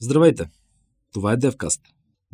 [0.00, 0.48] Здравейте!
[1.12, 1.80] Това е DevCast.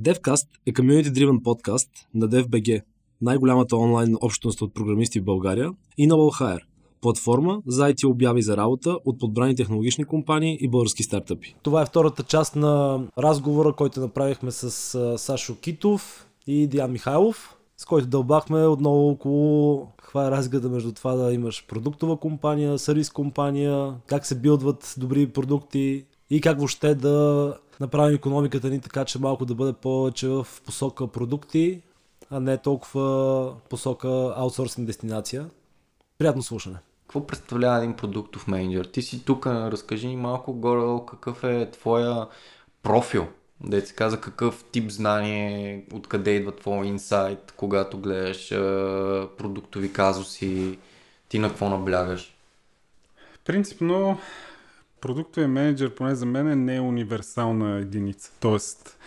[0.01, 2.83] DevCast е community-driven подкаст на DevBG,
[3.21, 6.61] най-голямата онлайн общност от програмисти в България, и Novel Hire,
[7.01, 11.57] платформа за IT обяви за работа от подбрани технологични компании и български стартъпи.
[11.63, 14.71] Това е втората част на разговора, който направихме с
[15.19, 21.15] Сашо Китов и Диан Михайлов, с който дълбахме отново около каква е разликата между това
[21.15, 26.05] да имаш продуктова компания, сервис компания, как се билдват добри продукти,
[26.35, 31.07] и как въобще да направим економиката ни така, че малко да бъде повече в посока
[31.07, 31.83] продукти,
[32.31, 35.47] а не толкова посока аутсорсинг дестинация.
[36.19, 36.77] Приятно слушане.
[37.03, 38.85] Какво представлява един продуктов менеджер?
[38.85, 42.27] Ти си тук, разкажи ни малко горе какъв е твоя
[42.83, 43.27] профил.
[43.61, 48.57] Да се каза какъв тип знание, откъде идва твой инсайт, когато гледаш е,
[49.39, 50.79] продуктови казуси,
[51.29, 52.37] ти на какво наблягаш?
[53.45, 54.19] Принципно
[55.05, 58.33] продуктовия менеджер, поне за мен, не е универсална единица.
[58.41, 58.99] Тоест,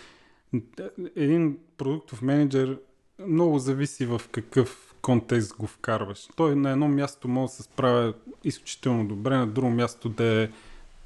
[1.16, 2.78] един продуктов менеджер
[3.26, 6.28] много зависи в какъв контекст го вкарваш.
[6.36, 8.14] Той на едно място може да се справя
[8.44, 10.48] изключително добре, на друго място да е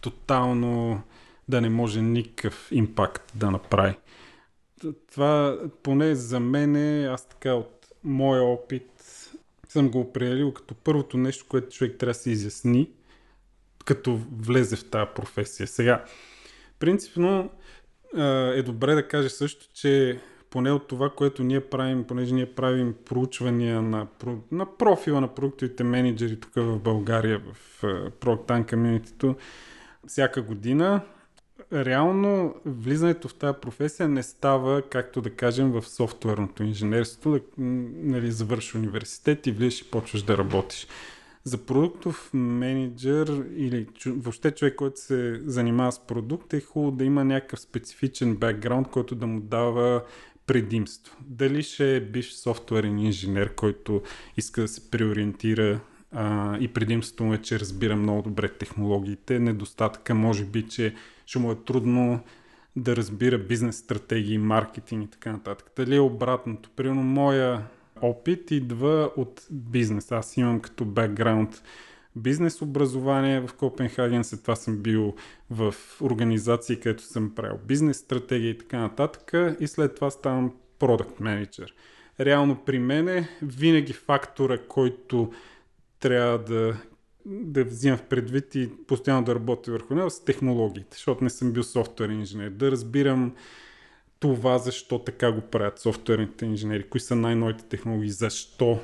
[0.00, 1.02] тотално
[1.48, 3.94] да не може никакъв импакт да направи.
[5.12, 8.90] Това поне за мен е, аз така от моя опит
[9.68, 12.90] съм го определил като първото нещо, което човек трябва да се изясни–
[13.84, 15.66] като влезе в тази професия.
[15.66, 16.04] Сега,
[16.78, 17.50] принципно
[18.54, 22.94] е добре да кажа също, че поне от това, което ние правим, понеже ние правим
[23.04, 24.06] проучвания на,
[24.52, 27.82] на профила на продуктовите менеджери тук в България, в
[28.20, 29.34] Proctan Community,
[30.06, 31.00] всяка година,
[31.72, 38.32] реално влизането в тази професия не става, както да кажем, в софтуерното инженерство, да нали,
[38.32, 40.86] завърши университет и влизаш и почваш да работиш
[41.44, 47.24] за продуктов менеджер или въобще човек, който се занимава с продукт, е хубаво да има
[47.24, 50.02] някакъв специфичен бекграунд, който да му дава
[50.46, 51.16] предимство.
[51.26, 54.02] Дали ще е биш софтуерен инженер, който
[54.36, 55.80] иска да се преориентира
[56.12, 59.38] а, и предимството му е, че разбира много добре технологиите.
[59.38, 60.94] Недостатъка може би, че
[61.26, 62.20] ще му е трудно
[62.76, 65.70] да разбира бизнес стратегии, маркетинг и така нататък.
[65.76, 66.70] Дали е обратното?
[66.76, 67.62] Примерно моя
[68.02, 70.12] опит идва от бизнес.
[70.12, 71.62] Аз имам като бекграунд
[72.16, 75.14] бизнес образование в Копенхаген, след това съм бил
[75.50, 81.20] в организации, където съм правил бизнес стратегия и така нататък и след това ставам продукт
[81.20, 81.74] менеджер.
[82.20, 85.32] Реално при мен винаги фактора, който
[86.00, 86.76] трябва да,
[87.26, 91.52] да взимам в предвид и постоянно да работя върху него с технологиите, защото не съм
[91.52, 92.50] бил софтуер инженер.
[92.50, 93.34] Да разбирам
[94.22, 98.80] това защо така го правят софтуерните инженери, кои са най-новите технологии, защо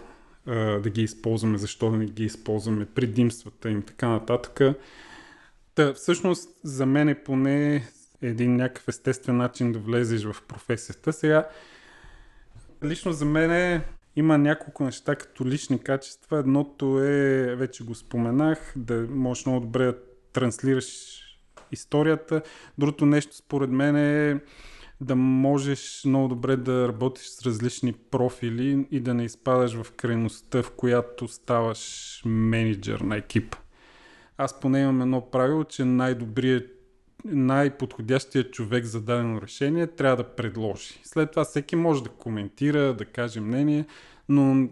[0.46, 4.60] а, да ги използваме, защо да не ги използваме, предимствата им, така нататък.
[5.74, 7.84] Та, всъщност, за мен е поне
[8.22, 11.12] един някакъв естествен начин да влезеш в професията.
[11.12, 11.48] Сега,
[12.84, 13.84] лично за мен е,
[14.16, 16.38] има няколко неща като лични качества.
[16.38, 19.96] Едното е, вече го споменах, да можеш много добре да
[20.32, 21.20] транслираш
[21.72, 22.42] историята.
[22.78, 24.40] Другото нещо, според мен е
[25.00, 30.62] да можеш много добре да работиш с различни профили и да не изпадаш в крайността,
[30.62, 33.56] в която ставаш менеджер на екип.
[34.36, 36.78] Аз поне имам едно правило, че най-добрият
[37.24, 41.00] най-подходящият човек за дадено решение трябва да предложи.
[41.02, 43.86] След това всеки може да коментира, да каже мнение,
[44.28, 44.68] но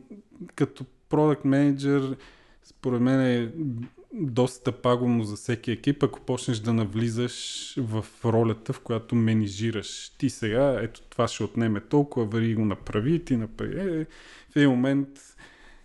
[0.55, 2.17] като продукт менеджер
[2.65, 3.53] според мен е
[4.12, 10.09] доста пагубно за всеки екип, ако почнеш да навлизаш в ролята, в която менижираш.
[10.19, 13.81] Ти сега, ето това ще отнеме толкова, вари го направи, ти направи.
[13.81, 14.05] Е,
[14.50, 15.09] в един момент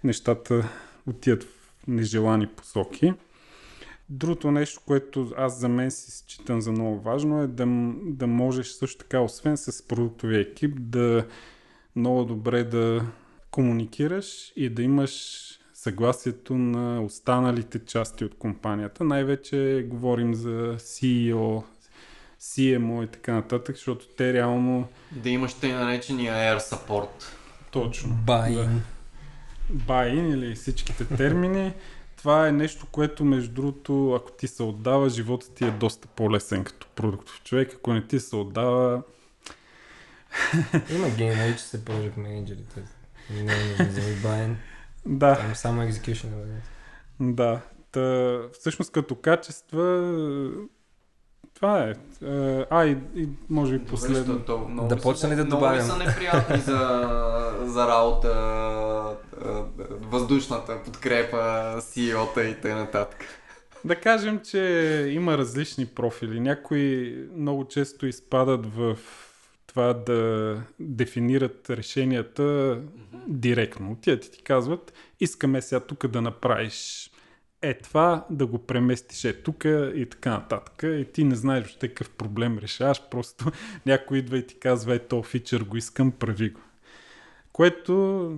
[0.03, 0.69] нещата
[1.07, 3.13] отиват в нежелани посоки.
[4.09, 7.65] Другото нещо, което аз за мен си считам за много важно е да,
[8.03, 11.27] да можеш също така, освен с продуктовия екип, да
[11.95, 13.05] много добре да
[13.51, 15.41] комуникираш и да имаш
[15.81, 19.03] съгласието на останалите части от компанията.
[19.03, 21.63] Най-вече говорим за CEO,
[22.41, 24.87] CMO и така нататък, защото те реално...
[25.11, 27.09] Да имаш тъй наречения Air Support.
[27.71, 28.17] Точно.
[28.25, 28.67] Buy-in.
[29.69, 29.83] Да.
[29.83, 31.73] Buy-in или всичките термини.
[32.17, 36.63] Това е нещо, което между другото, ако ти се отдава, живота ти е доста по-лесен
[36.63, 37.73] като продуктов човек.
[37.75, 39.01] Ако не ти се отдава...
[40.95, 42.81] Има геймери, че се project менеджерите.
[43.29, 44.55] Не е нужно за buy-in.
[45.05, 45.35] Да.
[45.35, 46.61] Там само execution е
[47.19, 47.61] Да.
[47.91, 50.11] Та, всъщност като качества
[51.53, 51.93] това е.
[52.69, 54.39] А, и, и може би последно.
[54.39, 55.83] То, много да почне ли да добавим?
[55.83, 57.09] Много са неприятни за,
[57.65, 58.33] за работа,
[60.01, 61.37] въздушната подкрепа,
[61.79, 63.05] CEO-та и т.н.
[63.85, 64.59] Да кажем, че
[65.11, 66.39] има различни профили.
[66.39, 68.97] Някои много често изпадат в
[69.67, 72.77] това да дефинират решенията
[73.27, 73.97] директно.
[74.01, 77.11] Тия ти ти казват, искаме сега тук да направиш
[77.61, 79.65] е това, да го преместиш е тук
[79.95, 80.83] и така нататък.
[80.83, 83.51] И ти не знаеш въобще какъв проблем решаваш, просто
[83.85, 86.61] някой идва и ти казва, е то фичър го искам, прави го.
[87.51, 88.37] Което,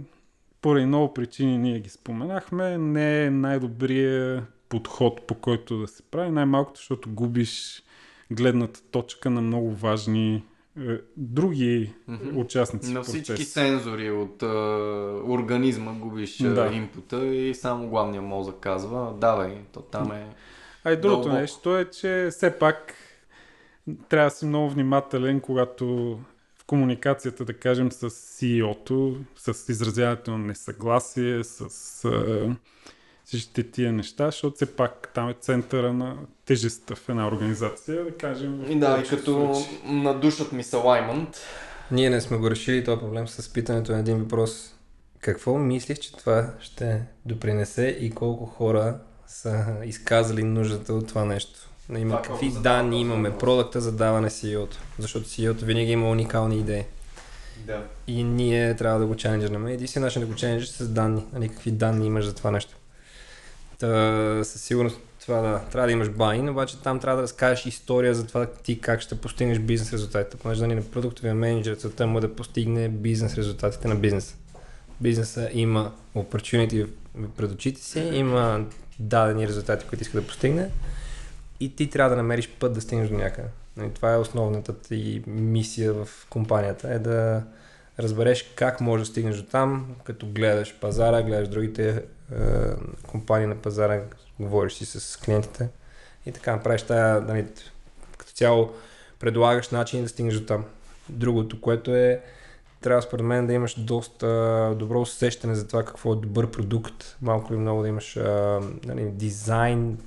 [0.61, 6.31] поради много причини ние ги споменахме, не е най-добрият подход, по който да се прави.
[6.31, 7.83] Най-малкото, защото губиш
[8.31, 10.43] гледната точка на много важни
[11.17, 12.37] други Мгм.
[12.39, 14.47] участници На всички сензори от а,
[15.27, 16.53] организма губиш да.
[16.53, 16.75] Да.
[16.75, 20.35] инпута и само главният мозък казва, давай, то там е...
[20.83, 21.41] А и другото Дълбоко.
[21.41, 22.93] нещо е, че все пак
[24.09, 25.85] трябва да си много внимателен, когато
[26.55, 32.55] в комуникацията, да кажем, с CEO-то, с изразяването на несъгласие, с а,
[33.25, 38.11] всичките тия неща, защото все пак там е центъра на тежестта в една организация, да
[38.11, 38.71] кажем.
[38.71, 39.79] И да, и като случаи.
[39.85, 41.37] надушат ми с алаймент,
[41.91, 44.73] Ние не сме го решили този проблем с питането на един въпрос.
[45.19, 48.97] Какво мислиш, че това ще допринесе и колко хора
[49.27, 51.69] са изказали нуждата от това нещо?
[51.89, 54.77] Има Това какви колко задава данни този имаме, продукта за даване CEO-то.
[54.99, 56.83] Защото CEO-то винаги има уникални идеи.
[57.65, 57.83] да.
[58.07, 59.73] И ние трябва да го чаленджираме.
[59.73, 61.25] Единственият начин да го чаленджиш е с данни.
[61.33, 62.75] Нали, какви данни имаш за това нещо.
[63.79, 68.15] Та, със сигурност това да, трябва да имаш байн, обаче там трябва да разкажеш история
[68.15, 70.37] за това ти как ще постигнеш бизнес резултатите.
[70.37, 74.35] Понеже нали, на продуктовия менеджер целта му е да постигне бизнес резултатите на бизнеса.
[75.01, 76.87] Бизнеса има opportunity
[77.37, 78.65] пред очите си, има
[78.99, 80.69] дадени резултати, които иска да постигне
[81.59, 83.47] и ти трябва да намериш път да стигнеш до някъде.
[83.77, 87.43] Нали, Това е основната ти мисия в компанията, е да
[87.99, 92.03] разбереш как можеш да стигнеш до там, като гледаш пазара, гледаш другите
[93.07, 94.01] компании на пазара,
[94.39, 95.69] говориш си с клиентите
[96.25, 97.45] и така направиш тая, нали,
[98.17, 98.73] като цяло
[99.19, 100.65] предлагаш начин да стигнеш до там.
[101.09, 102.21] Другото, което е
[102.81, 107.53] трябва според мен да имаш доста добро усещане за това какво е добър продукт, малко
[107.53, 109.97] или много да имаш а, нали, дизайн,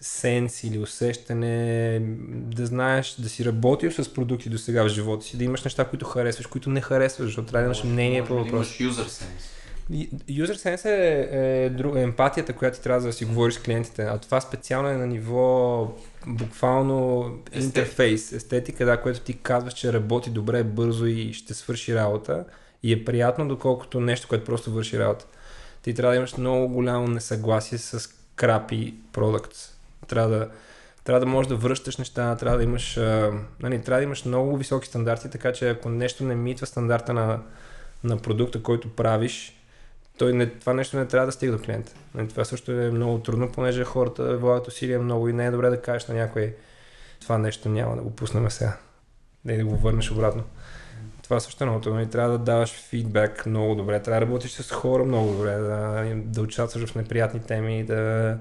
[0.00, 2.00] сенс или усещане,
[2.30, 5.84] да знаеш да си работил с продукти до сега в живота си, да имаш неща,
[5.84, 8.82] които харесваш, които не харесваш, защото трябва да имаш мнение по въпроса.
[8.82, 9.57] Имаш user sense.
[9.90, 11.28] User sense е,
[11.64, 14.88] е, друг, е емпатията, която ти трябва да си говориш с клиентите, а това специално
[14.88, 15.88] е на ниво
[16.26, 17.64] буквално Естетика.
[17.64, 22.44] интерфейс, естетика, да, което ти казваш, че работи добре, бързо и ще свърши работа
[22.82, 25.26] и е приятно, доколкото нещо, което просто върши работа.
[25.82, 29.52] Ти трябва да имаш много голямо несъгласие с крапи продукт.
[30.08, 30.48] Трябва да,
[31.04, 34.56] трябва да можеш да връщаш неща, трябва да имаш, а, нали, трябва да имаш много
[34.56, 37.42] високи стандарти, така че ако нещо не митва стандарта на,
[38.04, 39.57] на продукта, който правиш,
[40.18, 41.92] той не, това нещо не трябва да стига до клиента.
[42.14, 45.70] Нали, Това също е много трудно, понеже хората влагат усилия много и не е добре
[45.70, 46.54] да кажеш на някой
[47.20, 48.76] това нещо няма да го пуснем сега.
[49.44, 50.44] Да и да го върнеш обратно.
[51.22, 52.00] Това също е много трудно.
[52.00, 54.02] И трябва да даваш фидбек много добре.
[54.02, 58.38] Трябва да работиш с хора много добре, да, да участваш в неприятни теми, да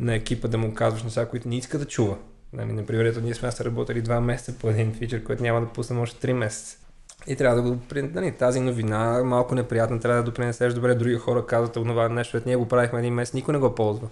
[0.00, 2.16] на екипа да му казваш неща, които не иска да чува.
[2.52, 5.66] Нали, например, ето ние сме се работили два месеца по един фичър, който няма да
[5.66, 6.78] пуснем още 3 месеца.
[7.26, 10.94] И трябва да го нали, тази новина, малко неприятна, трябва да допринесеш добре.
[10.94, 14.08] Други хора казват това нещо, ние го правихме един месец, никой не го ползва.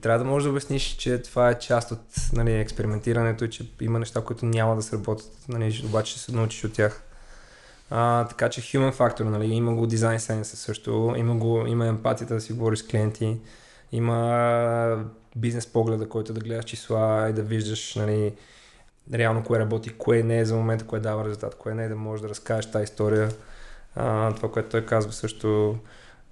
[0.00, 2.00] Трябва да можеш да обясниш, че това е част от
[2.32, 6.64] нали, експериментирането и че има неща, които няма да сработят, нали, обаче ще се научиш
[6.64, 7.02] от тях.
[7.90, 12.34] А, така че human factor, нали, има го дизайн sense също, има, го, има емпатията
[12.34, 13.36] да си говориш с клиенти,
[13.92, 15.04] има
[15.36, 18.32] бизнес погледа, който да гледаш числа и да виждаш нали,
[19.14, 21.96] реално кое работи, кое не е за момента, кое дава резултат, кое не е да
[21.96, 23.28] можеш да разкажеш тази история.
[23.96, 25.78] А, това, което той казва също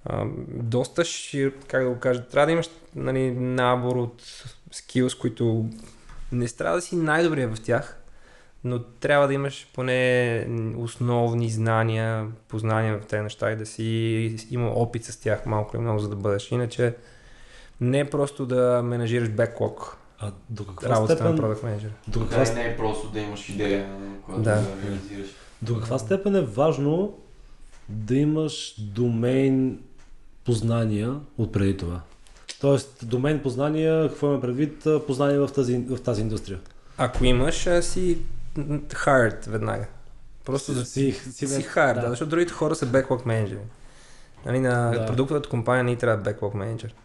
[0.05, 4.23] а, доста шир, как да го кажа, трябва да имаш нали, набор от
[4.71, 5.65] скилс, които
[6.31, 7.99] не трябва да си най-добрия в тях,
[8.63, 10.47] но трябва да имаш поне
[10.77, 15.83] основни знания, познания в тези неща и да си има опит с тях малко или
[15.83, 16.51] много, за да бъдеш.
[16.51, 16.95] Иначе
[17.81, 21.91] не е просто да менажираш беклог, А до каква работата на степен, продукт менеджер.
[22.07, 23.89] до каква, не е просто да имаш идея,
[24.25, 24.55] която Да.
[24.55, 25.27] да, да реализираш.
[25.61, 27.17] до каква степен е важно
[27.89, 29.79] да имаш домейн
[30.45, 32.01] познания от преди това?
[32.61, 36.59] Тоест, домейн познания, какво има предвид, а, познания в тази, в тази индустрия?
[36.97, 38.17] Ако имаш, а си
[38.87, 39.85] hired веднага.
[40.45, 42.09] Просто да си, си, си, си hired, да.
[42.09, 43.59] защото другите хора са backlog менеджери.
[44.45, 45.05] Нали, на Да.
[45.05, 46.95] продуктовата компания не трябва backlog менеджер.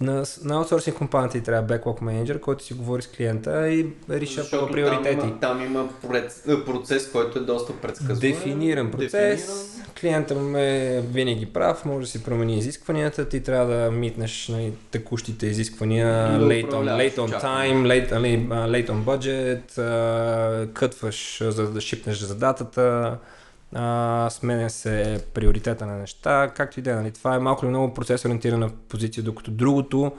[0.00, 4.42] На, на аутсорсинг компанията ти трябва backlog менеджер, който си говори с клиента и решава
[4.42, 5.16] Защото приоритети.
[5.16, 8.18] Там има, там има процес, който е доста предсказуем.
[8.18, 9.12] Дефиниран процес.
[9.12, 9.78] Дефиниран.
[10.00, 15.46] Клиента е винаги прав, може да си промени изискванията, ти трябва да митнеш нали, текущите
[15.46, 21.80] изисквания, да late, on, late on time, late, нали, late on budget, кътваш за да
[21.80, 23.18] шипнеш за датата,
[23.74, 26.94] а, сменя се приоритета на неща, както и да е.
[26.94, 30.12] Нали, това е малко или много процес ориентирана позиция, докато другото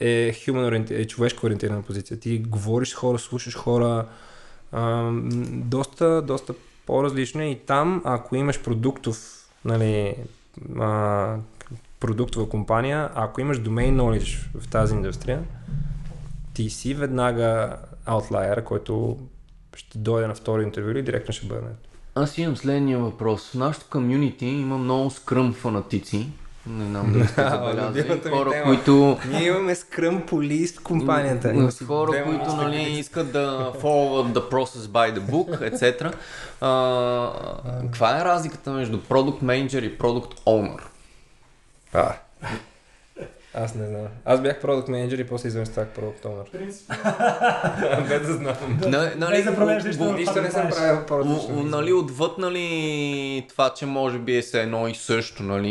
[0.00, 0.94] е human ориенти...
[0.94, 2.20] е човешко ориентирана позиция.
[2.20, 4.06] Ти говориш с хора, слушаш хора,
[4.72, 5.10] а,
[5.48, 6.54] доста, доста
[6.86, 10.16] по-различно е и там, ако имаш продуктов, нали,
[10.80, 11.36] а,
[12.00, 15.42] продуктова компания, ако имаш domain knowledge в тази индустрия,
[16.54, 19.18] ти си веднага аутлайер, който
[19.76, 21.66] ще дойде на втори интервю и директно ще бъде.
[22.14, 23.50] Аз имам следния въпрос.
[23.50, 26.28] В нашото комюнити има много скръм фанатици.
[26.66, 28.20] Не знам дали сте забелязали.
[28.30, 28.64] Хора, тема.
[28.64, 31.54] които Ние имаме скръм полис компанията.
[31.54, 36.12] М, хора, които нали, искат да follow the process by the book, etc.
[37.80, 40.80] Каква е разликата между product manager и product owner?
[41.92, 42.14] А.
[43.54, 44.06] Аз не знам.
[44.24, 46.50] Аз бях продукт менеджер и после изведнъж ставах продукт онър.
[48.08, 48.54] Без да знам.
[48.86, 49.44] На- нали,
[50.12, 50.42] нищо.
[50.42, 51.44] не съм правил продукт.
[51.50, 55.70] у- нали, отвъд нали, това, че може би е се едно и също нали,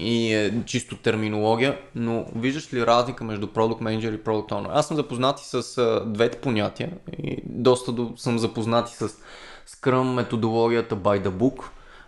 [0.00, 4.68] и е чисто терминология, но виждаш ли разлика между Product Manager и Product Owner?
[4.72, 6.90] Аз съм запознат и с двете понятия
[7.22, 9.08] и доста до, съм запознат и с
[9.68, 11.62] Scrum методологията by the book,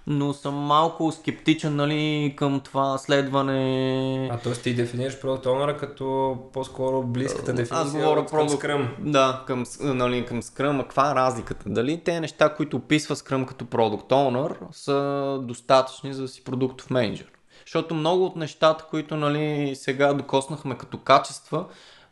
[0.07, 4.29] но съм малко скептичен нали, към това следване.
[4.33, 4.53] А т.е.
[4.53, 8.89] ти дефинираш продукт онъра като по-скоро близката дефиниция Аз говоря от към продукт, Scrum.
[8.99, 10.81] Да, към, нали, към Scrum.
[10.81, 11.69] А каква е разликата?
[11.69, 16.91] Дали те неща, които описва Scrum като Product Owner, са достатъчни за да си продуктов
[16.91, 17.27] менеджер?
[17.65, 21.67] Защото много от нещата, които нали, сега докоснахме като качества,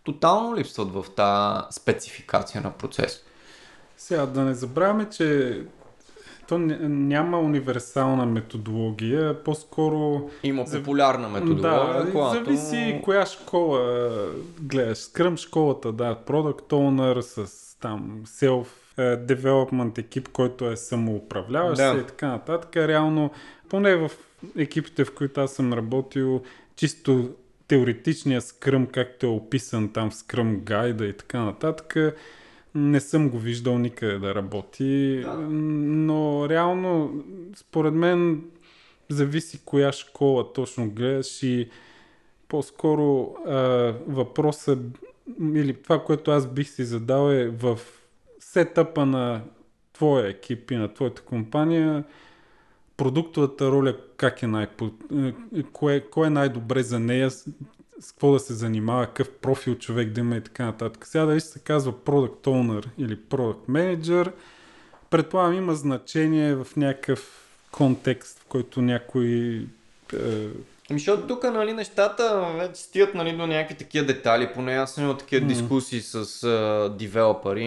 [0.05, 3.21] тотално липсват в тази спецификация на процес.
[3.97, 5.61] Сега да не забравяме, че
[6.49, 12.45] то ня- няма универсална методология, по-скоро Има популярна методология, да, която...
[12.45, 14.11] зависи коя школа
[14.61, 14.99] гледаш.
[14.99, 18.67] Скръм школата, да, Product Owner с там Self
[18.99, 21.99] е, Development екип, който е самоуправляващ Да.
[22.01, 22.77] и така нататък.
[22.77, 23.31] Реално,
[23.69, 24.11] поне в
[24.57, 26.43] екипите, в които аз съм работил,
[26.77, 27.29] чисто
[27.69, 31.97] теоретичния скръм, както е описан там в скръм гайда и така нататък,
[32.75, 35.37] не съм го виждал никъде да работи, Да.
[35.51, 37.25] но реално,
[37.57, 38.45] според мен,
[39.09, 41.71] зависи коя школа точно гледаш и
[42.49, 43.59] по-скоро а,
[44.07, 44.79] въпросът
[45.41, 47.79] или това, което аз бих си задал е в
[48.41, 49.43] сетъпа на
[49.93, 52.05] твоя екип и на твоята компания,
[52.97, 54.67] продуктовата роля как е най
[55.73, 57.31] кое, кое е най-добре за нея,
[58.05, 61.07] с, какво да се занимава, какъв профил човек да има и така нататък.
[61.07, 64.33] Сега дали се казва Product Owner или Product Manager,
[65.11, 69.67] предполагам има значение в някакъв контекст, в който някой
[70.15, 70.49] е,
[70.91, 75.05] Ами, Защото тук нали, нещата вече стигат нали, до някакви такива детали, поне аз съм
[75.05, 77.65] имал такива дискусии с а, девелопери,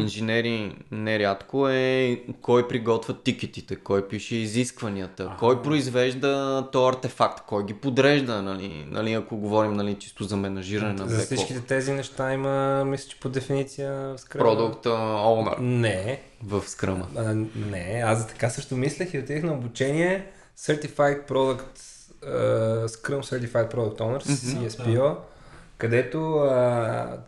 [0.00, 7.74] инженери нерядко е кой приготвя тикетите, кой пише изискванията, кой произвежда то артефакт, кой ги
[7.74, 12.84] подрежда, нали, нали, ако говорим нали, чисто за менажиране на За всичките тези неща има,
[12.84, 14.40] мисля, че по дефиниция в Scrum.
[14.40, 17.06] Product а, Owner Не, в скръма.
[17.16, 17.34] а,
[17.70, 20.26] не, аз така също мислех и отидох на обучение.
[20.58, 21.95] Certified Product
[22.26, 25.16] uh, Scrum Certified Product Owner, CSPO,
[25.78, 27.18] където а,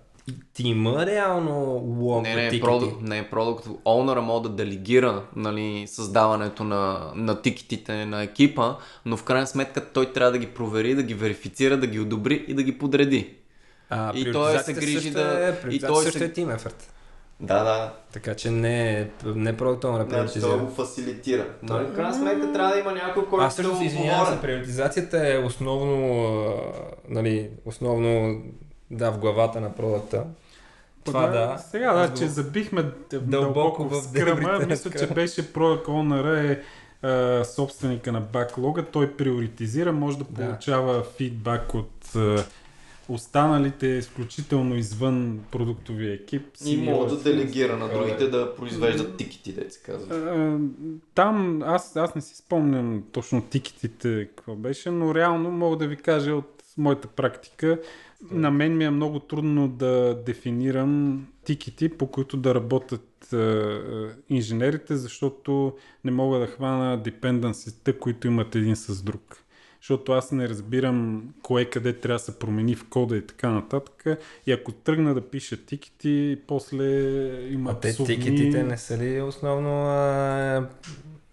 [0.54, 1.54] тима реално
[1.98, 8.06] логва Не, не, продукт, не, продукт Owner може да делегира нали, създаването на, на тикетите
[8.06, 8.74] на екипа,
[9.04, 12.44] но в крайна сметка той трябва да ги провери, да ги верифицира, да ги одобри
[12.48, 13.34] и да ги подреди.
[13.90, 16.74] А, И той се грижи също да- Е, и той също се- е team effort.
[17.40, 17.92] Да, да.
[18.12, 20.50] Така че не, не Product Owner Значи приоритизира.
[20.50, 21.46] той го фасилитира.
[21.62, 24.22] Нали, в крайна сметка трябва да има някой, който Аз също да се извинявам се,
[24.22, 24.40] отговоря.
[24.42, 26.52] приоритизацията е основно, а,
[27.08, 28.40] нали, основно
[28.90, 30.24] да, в главата на продукта.
[31.04, 31.58] Това да.
[31.70, 34.58] Сега, да, че забихме дълбоко дълбоко в скръма.
[34.58, 36.62] Мисля, че беше Product Owner е
[37.44, 38.84] собственика на баклога.
[38.84, 40.44] Той приоритизира, може да Да.
[40.44, 41.92] получава фидбак от
[43.08, 46.42] останалите, изключително извън продуктовия екип.
[46.64, 50.58] И може да делегира на другите да произвеждат тикети, да се казва.
[51.14, 55.96] Там аз, аз не си спомням точно тикетите какво беше, но реално мога да ви
[55.96, 57.80] кажа от моята практика.
[58.30, 63.80] На мен ми е много трудно да дефинирам тикети, по които да работят а,
[64.28, 65.72] инженерите, защото
[66.04, 69.36] не мога да хвана депенденсите, които имат един с друг.
[69.80, 74.04] Защото аз не разбирам кое къде трябва да се промени в кода и така нататък.
[74.46, 76.84] И ако тръгна да пиша тикети, после
[77.50, 78.14] има А те псовни...
[78.14, 80.68] тикетите не са ли основно а,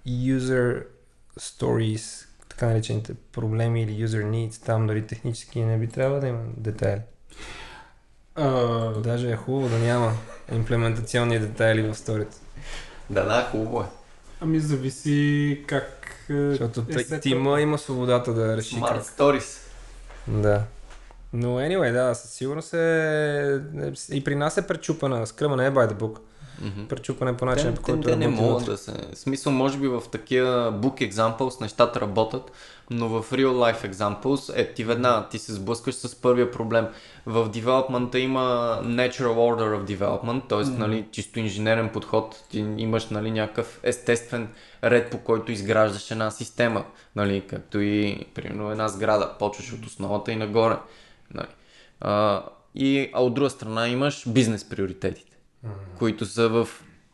[0.08, 0.84] user
[1.40, 6.44] stories, така наречените проблеми или user needs, там дори технически не би трябвало да има
[6.58, 7.02] детайли.
[8.36, 8.50] А,
[8.92, 10.12] Даже е хубаво да няма
[10.52, 12.38] имплементационни детайли в сторите.
[13.10, 13.86] Да, да, хубаво е.
[14.42, 15.95] ами зависи как
[16.30, 17.22] Защото е е, сетъп.
[17.22, 19.04] тима има свободата да реши Smart как.
[19.04, 19.60] Stories.
[20.28, 20.64] Да.
[21.34, 23.62] Но anyway, да, със сигурност е...
[24.12, 25.28] И при нас е пречупана.
[25.28, 26.20] Скръма не е by the book.
[26.62, 26.88] Мгм.
[26.88, 28.92] Пречупане по начин, те, по който те не могат да се...
[29.14, 32.52] В смисъл, може би в такива book examples нещата работят,
[32.90, 36.88] но в real life examples, е, ти веднага ти се сблъскаш с първия проблем.
[37.26, 38.42] В девелопмента има
[38.84, 40.58] natural order of development, т.е.
[40.58, 40.78] Mm-hmm.
[40.78, 42.44] нали, чисто инженерен подход.
[42.50, 44.48] Ти имаш нали, някакъв естествен
[44.84, 46.86] ред, по който изграждаш една система.
[47.16, 49.32] Нали, както и, примерно, една сграда.
[49.40, 50.78] Почваш от основата и нагоре.
[51.34, 51.48] Нали.
[52.02, 52.44] А,
[52.76, 55.35] и, а от друга страна имаш бизнес приоритетите
[55.98, 56.68] които са в,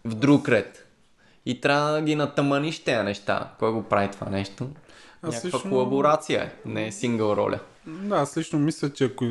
[0.06, 0.88] в друг ред.
[1.46, 3.54] И трябва да ги натъманиш тези неща.
[3.60, 4.70] Кой го прави това нещо?
[5.22, 7.60] Аз Някаква лично- колаборация е, не е сингъл роля.
[7.88, 9.26] Да, аз лично мисля, че ако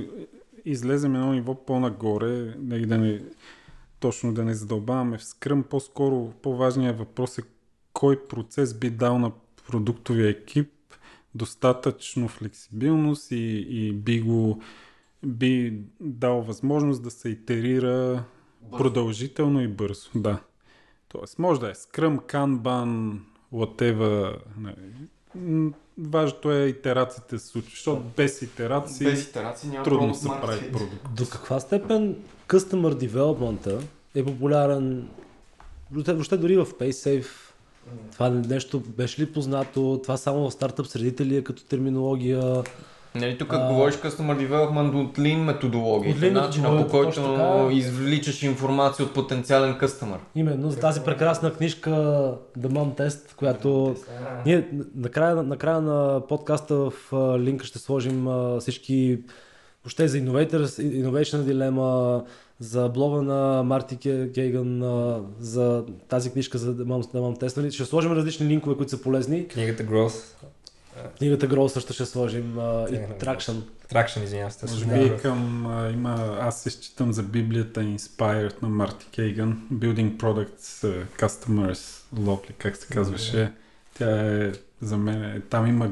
[0.65, 3.23] излезем едно ниво по-нагоре, да, и да не,
[4.01, 7.43] точно да не задълбаваме в скръм, по-скоро по-важният въпрос е
[7.93, 9.33] кой процес би дал на
[9.67, 10.73] продуктовия екип
[11.35, 14.63] достатъчно флексибилност и, и би го
[15.27, 18.25] би дал възможност да се итерира
[18.79, 20.11] продължително и бързо.
[20.15, 20.39] Да.
[21.09, 23.19] Тоест, може да е Scrum, Kanban,
[23.55, 24.37] whatever.
[24.59, 25.79] нали.
[25.99, 31.15] Важното е итерациите да се случват, защото без итерации итерации няма трудно се прави продукт.
[31.17, 32.17] До каква степен
[32.49, 33.83] Customer Development
[34.15, 35.09] е популярен
[35.93, 37.27] въобще- въобще дори в PaySafe?
[38.13, 40.01] Това нещо беше ли познато?
[40.03, 42.63] Това само в стартъп средите ли е като терминология?
[43.15, 43.69] Нали, тук А.
[43.69, 46.13] говориш Customer Development от Lean методология.
[46.15, 47.69] От Lean начина по който така.
[47.73, 50.19] извличаш информация от потенциален къстъмър.
[50.35, 51.91] Именно за тази прекрасна книжка
[52.59, 53.97] The Mom Test, която
[54.47, 56.93] ние накрая, накрая на подкаста в
[57.39, 58.29] линка ще сложим
[58.61, 59.19] всички
[59.85, 60.65] въобще за Innovators,
[61.05, 62.23] Innovation Dilemma,
[62.61, 64.83] за блога на Марти Ке- Кейган,
[65.41, 67.57] за тази книжка за The Mom, The Mom Test.
[67.57, 67.73] Нали?
[67.73, 69.49] Ще сложим различни линкове, които са полезни.
[69.49, 70.23] Книгата Growth.
[71.19, 72.51] Книгата Grow също ще сложим
[72.89, 73.63] и Те, Traction.
[73.93, 74.67] Traction, извинявам се.
[74.67, 79.69] Може също би към, а, има, аз се считам за библията Inspired на Марти Кейган,
[79.73, 83.53] Building Products uh, Customers Love, ли, как се казваше.
[83.95, 85.91] Тя е за мен, е- там има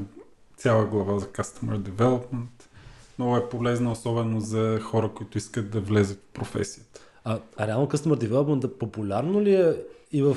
[0.57, 2.47] цяла глава за Customer Development.
[3.18, 7.01] Много е полезна, особено за хора, които искат да влезат в професията.
[7.25, 9.75] А, а реално Customer Development популярно ли е
[10.12, 10.37] и в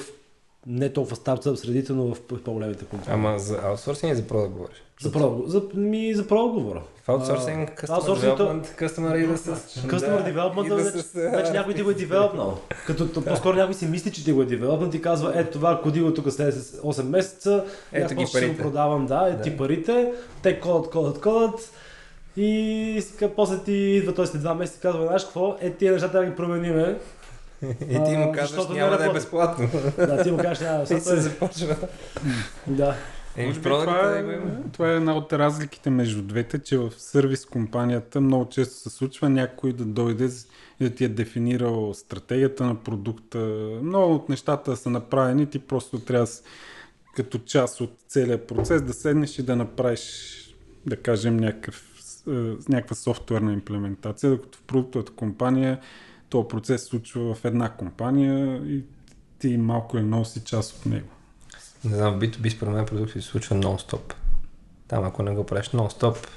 [0.67, 3.13] не толкова стартъп средите, но в по-големите компании?
[3.15, 4.75] Ама за аутсорсинг и за продукт говориш?
[5.01, 6.81] За про, за, ми, за про говоря.
[7.03, 9.45] В аутсорсинг, customer development, customer и да с...
[9.79, 12.57] Customer development да вече, с- вече някой ти го е девелопнал.
[12.87, 15.81] Като то, по-скоро някой си мисли, че ти го е девелопнал и казва, е това
[15.81, 19.41] коди го тук след 8 месеца, Ето ги ще го продавам, да, е Да.
[19.41, 20.11] ти парите,
[20.43, 21.71] те кодат, кодат, кодат
[22.37, 22.47] и
[23.01, 25.91] си ка- после ти идва той след 2 месеца и казва, знаеш какво, е тия
[25.91, 26.97] неща трябва да ги промениме.
[27.63, 29.69] И ти му А, казваш, защото няма не да е безплатно.
[29.97, 31.17] Да, ти му кажеш, няма, И се е...
[31.17, 31.75] започва.
[32.67, 32.95] Да.
[33.37, 34.19] Еми, Може би продукта това, е...
[34.19, 34.39] е,
[34.71, 39.29] това е една от разликите между двете, че в сервис компанията много често се случва
[39.29, 40.29] някой да дойде
[40.79, 43.37] и да ти е дефинирал стратегията на продукта.
[43.83, 46.27] Много от нещата са направени, ти просто трябва
[47.15, 50.35] като част от целият процес да седнеш и да направиш,
[50.85, 51.83] да кажем, някакъв,
[52.27, 52.31] е,
[52.69, 55.79] някаква софтуерна имплементация, докато в продуктовата компания
[56.31, 58.83] този процес се случва в една компания и
[59.39, 61.07] ти малко или много си част от него.
[61.85, 64.13] Не знам, в B2B според мен продукти се случва нон-стоп.
[64.87, 66.27] Там ако не го правиш нон-стоп,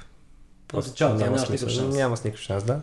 [0.69, 1.69] просто Означава, да, няма, смисъл.
[1.69, 1.95] шанс.
[1.95, 2.81] Няма с никакъв шанс, да.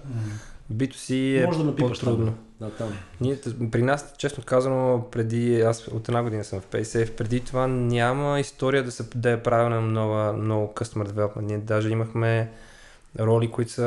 [0.74, 2.26] B2C е Може да напипаш по-трудно.
[2.26, 2.36] там.
[2.60, 2.98] Да, там.
[3.22, 3.38] Ние,
[3.72, 8.40] при нас, честно казано, преди, аз от една година съм в PaySafe, преди това няма
[8.40, 11.42] история да, се, да е правена нова, много customer development.
[11.42, 12.52] Ние даже имахме
[13.20, 13.82] роли, които са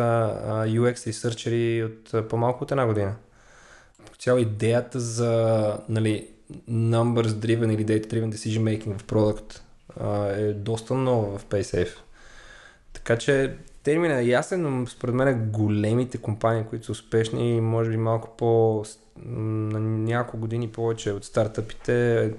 [0.67, 3.15] UX researchери от а, по-малко от една година.
[4.11, 5.33] По цяло идеята за
[5.89, 6.29] нали,
[6.71, 9.63] numbers driven или data driven decision making в продукт
[10.37, 11.97] е доста нова в PaySafe.
[12.93, 17.97] Така че терминът е ясен, но според мен големите компании, които са успешни, може би
[17.97, 18.85] малко по
[19.25, 22.33] на няколко години повече от стартъпите,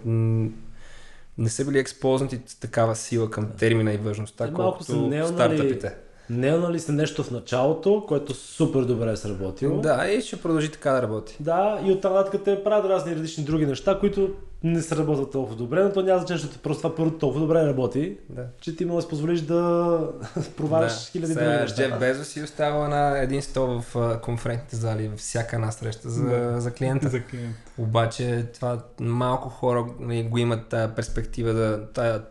[1.38, 4.96] не са били експознати с такава сила към термина и важността, Те малко колкото са
[4.96, 5.96] неонали- стартъпите.
[6.30, 9.82] Наелнали сте нещо в началото, което супер добре е сработило.
[9.82, 11.38] Да, и ще продължи така да работи.
[11.40, 14.30] Да, и оттам нататък те правят разни различни други неща, които
[14.64, 17.66] не се работят толкова добре, но то няма значение, защото просто това първо толкова добре
[17.68, 18.46] работи, Да.
[18.62, 20.00] че ти можеш да си позволиш да
[20.58, 21.12] проваляш Да.
[21.12, 21.76] хиляди други неща.
[21.76, 26.24] Джеф Безос си остава на един стол в конферентните зали, във всяка една среща за,
[26.26, 26.62] Да.
[26.62, 27.10] за клиента.
[27.10, 27.56] За клиент.
[27.78, 29.86] Обаче това малко хора
[30.30, 32.22] го имат тая перспектива да тая,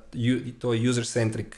[0.61, 1.55] то е user-centric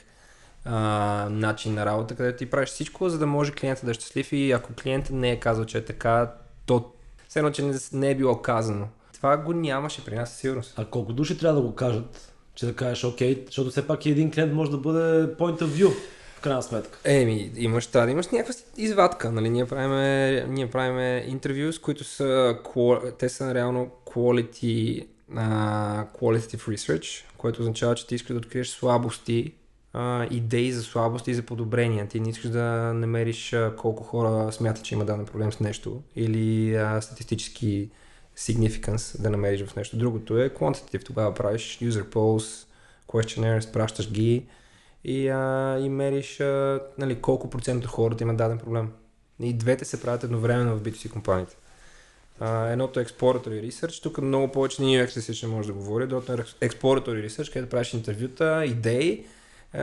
[0.66, 4.32] а, начин на работа, където ти правиш всичко, за да може клиента да е щастлив
[4.32, 6.32] и ако клиентът не е казал, че е така,
[6.66, 6.92] то
[7.28, 8.88] все едно, че не, не е било казано.
[9.12, 10.74] Това го нямаше при нас със сигурност.
[10.76, 14.10] А колко души трябва да го кажат, че да кажеш окей, защото все пак и
[14.10, 15.90] един клиент може да бъде point of view,
[16.36, 16.98] в крайна сметка.
[17.04, 19.50] Еми, имаш, да имаш някаква извадка, нали?
[19.50, 22.58] Ние правиме, ние правиме интервю, с които са,
[23.18, 29.54] те са реално quality, uh, qualitative research, което означава, че ти искаш да откриеш слабости,
[29.96, 32.08] uh, идеи за слабости и за подобрения.
[32.08, 32.62] Ти не искаш да
[32.94, 37.90] намериш uh, колко хора смятат, че има даден проблем с нещо или uh, статистически
[38.38, 39.96] significance да намериш в нещо.
[39.96, 41.04] Другото е quantitative.
[41.04, 42.66] Тогава правиш user polls,
[43.08, 44.46] questionnaires, пращаш ги
[45.04, 48.92] и, а, и мериш а, нали, колко процент от хората има даден проблем.
[49.40, 51.56] И двете се правят едновременно в B2C компаниите.
[52.40, 56.32] А, едното е Exploratory Research, тук много повече на UX не може да говори, другото
[56.32, 59.35] е Exploratory Research, където правиш интервюта, идеи а,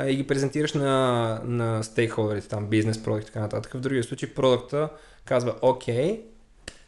[0.07, 3.73] и ги презентираш на, на стейкхолдерите, там бизнес, продукт и така нататък.
[3.73, 4.89] В другия случай продукта
[5.25, 6.21] казва, окей,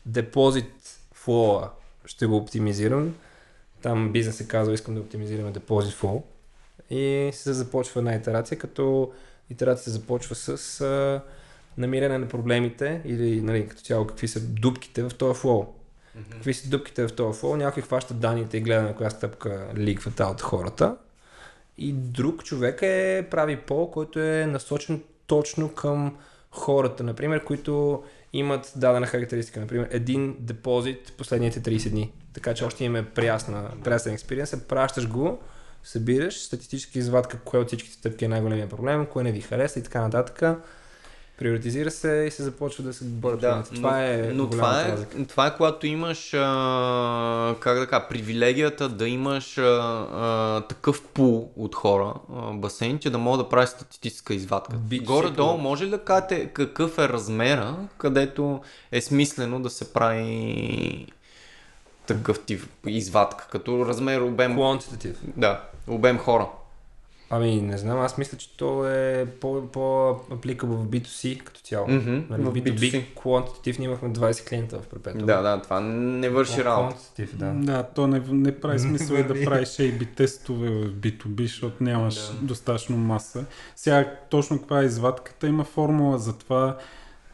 [0.05, 1.69] депозит flow
[2.05, 3.15] ще го оптимизирам.
[3.81, 6.21] Там бизнес се казва, искам да оптимизираме депозит flow.
[6.89, 9.11] И се започва една итерация, като
[9.49, 11.21] итерацията се започва с а,
[11.77, 15.63] намиране на проблемите или нали, като цяло какви са дупките в този флоу.
[15.63, 16.31] Mm-hmm.
[16.31, 20.23] Какви са дупките в този флоу, някой хваща данните и гледа на коя стъпка ликвата
[20.23, 20.95] от хората.
[21.77, 26.17] И друг човек е прави пол, който е насочен точно към
[26.51, 29.59] хората, например, които имат дадена характеристика.
[29.59, 32.11] Например, един депозит последните 30 дни.
[32.33, 34.55] Така че още имаме прясна, прясен експириенс.
[34.67, 35.39] Пращаш го,
[35.83, 39.83] събираш статистически извадка, кое от всичките стъпки е най-големия проблем, кое не ви хареса и
[39.83, 40.59] така нататък.
[41.37, 43.39] Приоритизира се и се започва да се борят.
[43.41, 45.25] Да, това но, е но това е, разлика.
[45.27, 51.51] това е когато имаш, а, как да кажа, привилегията да имаш а, а, такъв пул
[51.55, 54.77] от хора, а, басейн, че да мога да правиш статистическа извадка.
[55.03, 61.07] Горе-долу, може ли да кажете какъв е размера, където е смислено да се прави
[62.07, 65.15] такъв тип извадка, като размер, обем, Quantitative.
[65.37, 66.47] да, обем хора.
[67.35, 71.87] Ами, не знам, аз мисля, че то е по, по-applicable в B2C като цяло.
[71.87, 73.03] Нали, в B2B, B2C.
[73.15, 75.25] quantitative ние имахме 20 клиента в Perpetual.
[75.25, 76.97] Да, да, това не върши работа.
[77.33, 77.51] Да.
[77.53, 79.45] Да, то не, не прави смисъл и да Върви.
[79.45, 82.33] правиш A-B тестове в B2B, защото нямаш Да.
[82.41, 83.45] достатъчно маса.
[83.75, 86.77] Сега точно каква е извадката, има формула за това.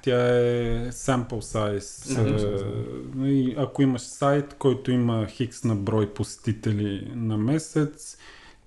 [0.02, 2.66] Тя е sample size.
[3.26, 8.18] И ако имаш сайт, който има хикс на брой посетители на месец,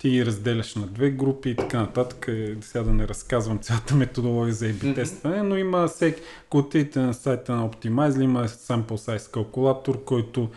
[0.05, 2.29] ти ги разделяш на две групи и така нататък.
[2.29, 6.99] Е, Сега да не разказвам цялата методология за A-B тестване, но има всеки, ако отидете
[6.99, 10.51] на сайта на Optimize, има sample size калкулатор, който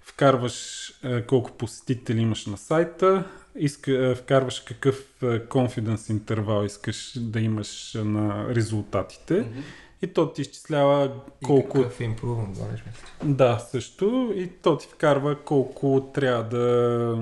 [0.00, 3.24] вкарваш е, колко посетители имаш на сайта,
[3.58, 9.46] иска, е, вкарваш какъв confidence интервал искаш да имаш на резултатите
[10.02, 11.12] и то ти изчислява
[11.44, 11.78] колко...
[11.78, 12.76] И какъв improvement.
[13.24, 14.32] Да, също.
[14.36, 17.16] И то ти вкарва колко трябва да...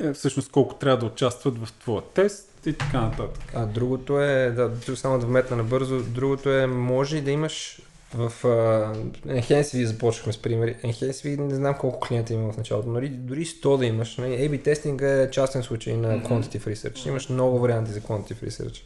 [0.00, 3.42] е, Всъщност колко трябва да участват в твоя тест и така нататък.
[3.54, 7.80] А другото е, да, само да вметна набързо, другото е, може и да имаш
[8.14, 10.76] в uh, Enhance започнахме с примери.
[10.84, 14.16] Enhance не знам колко клиента има в началото, но дори, дори 100 да имаш.
[14.16, 14.32] Нали?
[14.32, 16.22] A-B тестинг е частен случай на.
[16.22, 17.08] Quantitative Research.
[17.08, 18.82] Имаш много варианти за Quantitative Research.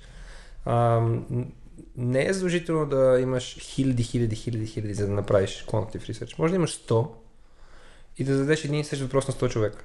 [0.66, 1.46] М,
[1.96, 6.38] не е задължително да имаш хиляди, хиляди, хиляди, хиляди, за да направиш Quantitative Research.
[6.38, 7.09] Може да имаш 100
[8.18, 9.85] и да зададеш един и същ въпрос на 100 човека.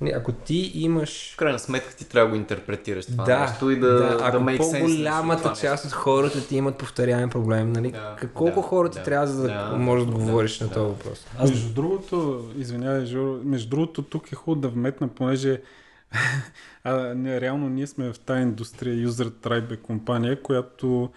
[0.00, 3.70] Не, Ако ти имаш В крайна сметка ти трябва да го интерпретираш това да, нещо
[3.70, 7.90] и да, да, да, ако по-голямата част от хората ти имат повторяем проблем, нали?
[7.90, 10.60] Да, Да, колко да, хора ти да, трябва за да, да, можеш да да, отговориш
[10.60, 10.74] на да.
[10.74, 11.26] този въпрос?
[11.38, 11.50] Аз...
[11.50, 15.60] Между другото, извинявай, Жоро, между другото тук е хубаво да вметна, понеже
[16.84, 21.10] а, не, реално ние сме в тази индустрия, User Tribe е компания, която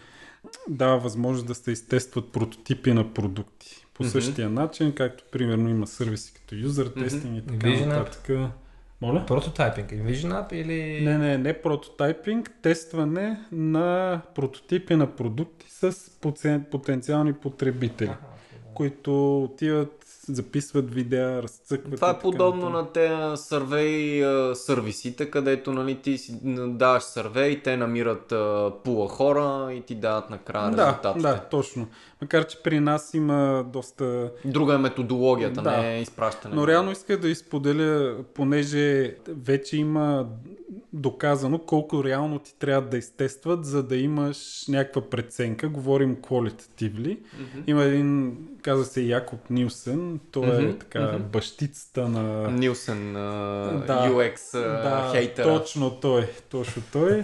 [0.70, 3.81] дава възможност да се изтестват прототипи на продукти.
[4.02, 4.12] По Мгм.
[4.12, 6.88] същия начин, както примерно има сервиси като User.
[6.88, 7.88] Testing и така Vision App.
[7.88, 8.30] нататък.
[9.02, 9.24] Моля?
[9.28, 11.06] Прототайпинг, Vision App или...
[11.06, 18.12] Не, не, не прототайпинг, тестване на прототипи на продукти с потен- потенциални потребители,
[18.74, 21.96] които отиват записват видеа, разцъкват.
[21.96, 24.24] Това е подобно на тези сървей
[24.56, 28.34] сервисите, където нали, ти си даваш сървей, те намират
[28.84, 31.28] пула хора и ти дават накрая Да, резултатите.
[31.28, 31.88] да, точно.
[32.21, 34.31] Макар, че при нас има доста...
[34.45, 35.77] Друга е методологията, Да.
[35.77, 36.55] не е изпращане.
[36.55, 40.27] Но реално иска да изподеля, понеже вече има
[40.93, 45.69] доказано колко реално ти трябва да изтестват, за да имаш някаква преценка.
[45.69, 47.17] Говорим qualitatively.
[47.67, 51.23] Има един, казва се Якоб Нилсен, той е Мгм, така мгм.
[51.23, 52.51] бащицата на...
[52.51, 54.10] Нилсен, а, Да.
[54.10, 55.45] UX а, да, хейтера.
[55.47, 57.23] точно той, точно той.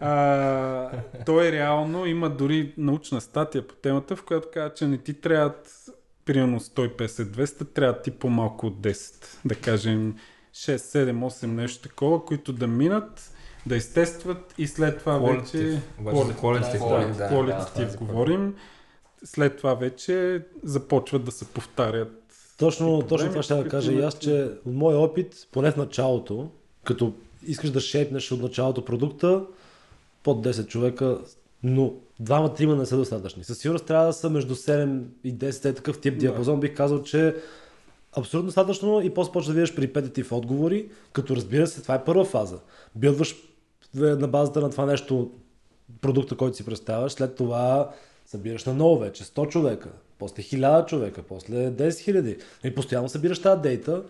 [0.00, 0.90] А,
[1.26, 5.74] той реално има дори научна статия по темата, в която казва, че не ти трябват
[6.24, 9.24] примерно 150-200, трябва ти по-малко от 10.
[9.44, 10.14] Да кажем
[10.54, 13.32] 6, 7, 8 нещо такова, които да минат,
[13.66, 15.42] да изтестват и след това Qualitative.
[15.42, 15.80] вече...
[16.02, 18.54] Qualitative да, говорим, да, qualitative да, говорим.
[19.24, 22.22] След това вече започват да се повтарят
[22.58, 25.76] Точно, проблеми, точно това ще да кажа и аз, че от моя опит, поне в
[25.76, 26.50] началото,
[26.84, 27.12] като
[27.46, 29.44] искаш да шейпнеш от началото продукта,
[30.22, 31.18] под 10 човека,
[31.62, 33.44] но двама-трима не са достатъчни.
[33.44, 36.60] Със сигурност трябва да са между 7 и 10, е такъв тип диапазон.
[36.60, 37.36] Бих казал, че
[38.16, 42.24] абсолютно достатъчно и после почва да видиш репетитив отговори, като разбира се, това е първа
[42.24, 42.58] фаза.
[42.94, 43.36] Билдваш
[43.96, 45.30] е, на базата на това нещо
[46.00, 47.90] продукта, който си представяш, след това
[48.26, 53.42] събираш на ново вече 100 човека, после 1000 човека, после 10 000 и постоянно събираш
[53.42, 54.02] тази дейта,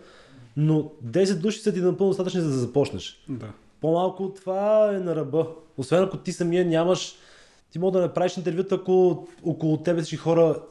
[0.57, 3.23] но 10 души са ти напълно достатъчни за да започнеш.
[3.29, 3.47] Да.
[3.81, 5.47] По-малко от това е на ръба.
[5.79, 7.15] Освен ако ти самия нямаш,
[7.71, 10.61] ти мога да направиш интервюта, ако около тебе всички хора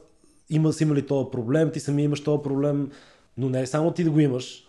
[0.51, 2.90] има, са имали този проблем, ти самия имаш този проблем,
[3.38, 4.66] но не само ти да го имаш,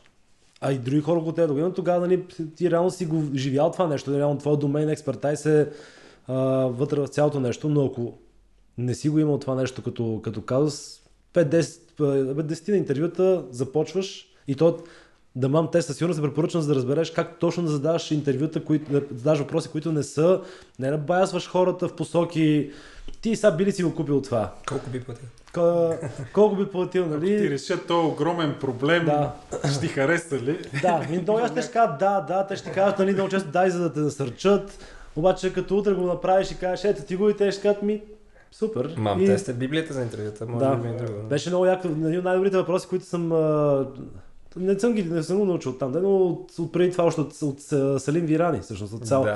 [0.62, 2.26] а и други хора около теб да го имат, тогава нали,
[2.56, 5.70] ти реално си го живял това нещо, реално твой домен експертайз е
[6.28, 6.36] а,
[6.68, 8.14] вътре в цялото нещо, но ако
[8.78, 11.02] не си го имал това нещо като, като казус,
[11.34, 14.78] 5-10 бе, 10 на интервюта започваш и то
[15.36, 18.64] да мам тест със сигурност се препоръчвам, за да разбереш как точно да задаваш интервюта,
[18.64, 20.42] които, да задаваш въпроси, които не са,
[20.80, 22.72] не да баясваш хората в посоки,
[23.22, 24.54] ти сега би ли си го купил това?
[24.68, 25.26] Колко би платил?
[25.54, 25.96] Ко-
[26.34, 27.50] Колко би платил, Ти нали?
[27.50, 29.32] решат този огромен проблем, Да.
[29.72, 30.60] ще ти хареса ли?
[30.82, 33.70] Да, много ясно те ще кажат да, да, те ще кажат, нали, много често дай,
[33.70, 34.80] за да те насърчат,
[35.16, 38.02] обаче като утре го направиш и кажеш, ето ти го и те ще кажат ми,
[38.52, 38.94] супер.
[38.98, 39.26] Мам, и...
[39.26, 40.76] те сте библията за интервюта, може Да.
[40.76, 41.24] би и друго.
[41.24, 41.88] Беше много яко.
[41.88, 43.32] Един от най-добрите въпроси, които съм...
[44.56, 47.22] Не съм ги не съм го научил там, да, но от, от преди това още
[47.22, 49.24] от, от, от Салим Вирани, всъщност от цял.
[49.24, 49.30] Да.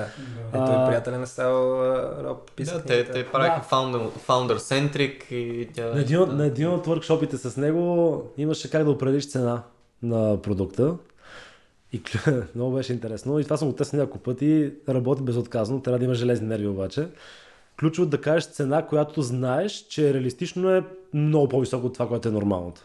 [0.53, 1.81] А, Ето и приятеля на Сал
[2.23, 3.75] Роб писа Да, те, те правиха Да.
[3.75, 5.85] founder, founder centric и тя...
[5.85, 9.63] На един, от- на един от workshopите с него имаше как да определиш цена
[10.03, 10.95] на продукта.
[11.93, 12.01] И
[12.55, 13.39] много беше интересно.
[13.39, 14.71] И това съм го тествал няколко пъти.
[14.89, 15.81] Работи безотказно.
[15.81, 17.07] Трябва да има железни нерви обаче.
[17.79, 22.31] Ключово да кажеш цена, която знаеш, че реалистично е много по-високо от това, което е
[22.31, 22.81] нормалното.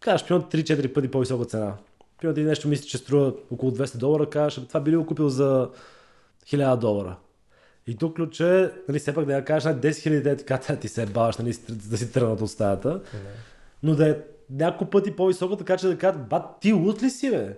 [0.00, 1.74] Кажеш, примерно 3-4 пъти по-висока цена.
[2.18, 5.06] Примерно ти нещо мислиш, че струва около 200 долара, кажеш, «Абе, това би ли го
[5.06, 5.70] купил за
[6.46, 7.16] 1000 долара.
[7.86, 10.58] И тук ключа е, нали, все пак да я кажеш, на 10 000 де така
[10.58, 13.00] тя ти се баваш, нали, да си тръгнат от стаята,
[13.82, 14.16] но да е
[14.50, 17.56] няколко пъти по-високо, така че да кажат, бат, ти лут ли си, бе?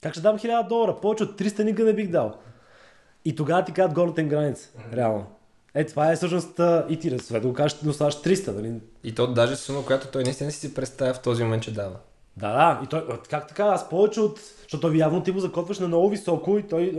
[0.00, 0.96] Как ще дам 1000 долара?
[1.02, 2.34] Повече от 300 никога не бих дал.
[3.24, 5.26] И тогава ти казват горната им граница, реално.
[5.74, 8.72] Е, това е всъщност и ти да съответно го кажеш, да оставаш 300, нали?
[9.04, 11.96] И то даже сума, която той наистина си си представя в този момент, че дава.
[12.36, 15.88] Да, да, и той, как така, аз повече от, защото явно ти го закотваш на
[15.88, 16.92] много високо и той,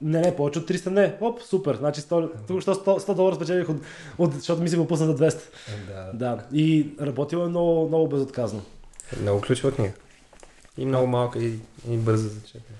[0.00, 3.68] не, не, повече от 300 не, оп, супер, значи 100, тук 100, 100 долара спечелих
[3.68, 3.76] от,
[4.18, 5.40] от, защото ми си го пусна за 200.
[5.88, 6.10] Да.
[6.14, 8.62] Да, и работил е много, много безотказно.
[9.20, 9.92] Много ключова книга.
[10.78, 11.58] И много малка и,
[11.90, 12.78] и бърза за четене.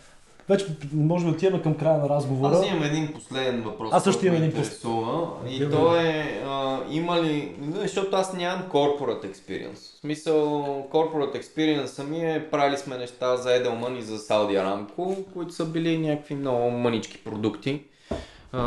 [0.49, 2.57] Вече може да отиваме към края на разговора.
[2.57, 3.93] Аз имам един последен въпрос.
[3.93, 5.29] Аз също имам един пос- интересува.
[5.49, 9.75] И Имам то е, а, има ли, защото аз нямам corporate experience.
[9.97, 10.37] В смисъл,
[10.93, 15.65] corporate experience ми е, правили сме неща за Edelman и за Saudi Aramco, които са
[15.65, 17.83] били някакви много мънички продукти.
[18.53, 18.63] А,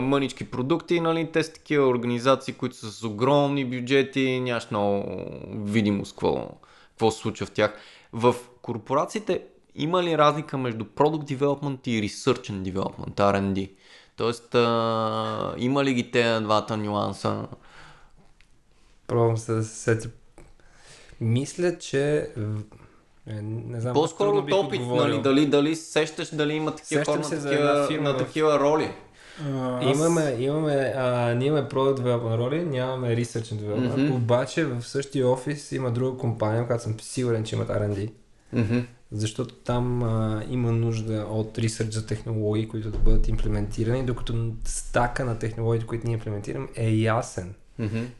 [0.00, 5.04] мънички продукти, нали, те са такива организации, които са с огромни бюджети, нямаш много
[5.54, 6.48] видимост какво,
[6.90, 7.76] какво се случва в тях.
[8.12, 9.40] В корпорациите
[9.76, 13.70] има ли разлика между Product Development и Research and Development, R&D?
[14.16, 17.46] Тоест, а, има ли ги те двата нюанса?
[19.06, 20.08] Пробвам се да се сетя.
[21.20, 22.30] Мисля, че...
[23.26, 27.24] е, Не знам, По-скоро от опит, нали, дали, дали сещаш дали има такива Сещам хора
[27.24, 28.90] се на такива, фирма на в- такива роли?
[29.44, 34.14] А, аз- Имаме, имаме, а, ние имаме Product Development роли, нямаме Research and Development, Мгм.
[34.14, 38.10] обаче в същия офис има друга компания, която съм сигурен, че имат R&D,
[39.12, 45.24] защото там а, има нужда от research за технологии, които да бъдат имплементирани, докато стака
[45.24, 47.54] на технологиите, които ние имплементираме е ясен.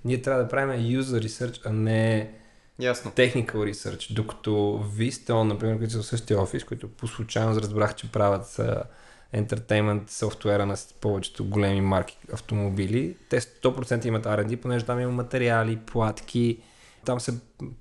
[0.04, 2.30] Ние трябва да правим user research, а не
[2.78, 3.10] Ясно.
[3.10, 4.50] technical research, докато
[4.96, 8.82] Viston, например, които са в същия офис, които по случайност разбрах, че правят uh,
[9.34, 15.78] entertainment софтуера на повечето големи марки автомобили, те 100% имат R&D, понеже там има материали,
[15.86, 16.58] платки,
[17.04, 17.32] там се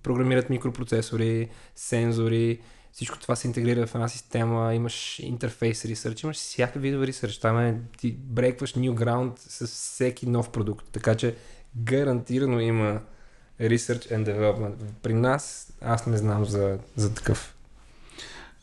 [0.04, 2.60] програмират микропроцесори, сензори,
[2.94, 7.38] всичко това се интегрира в една система, имаш интерфейс ресърч, имаш всякакъв видове ресърч.
[7.38, 10.86] Там е, ти брейкваш new ground с всеки нов продукт.
[10.92, 11.36] Така че
[11.76, 13.02] гарантирано има
[13.62, 14.76] research and development.
[15.02, 17.56] При нас аз не знам за, за такъв.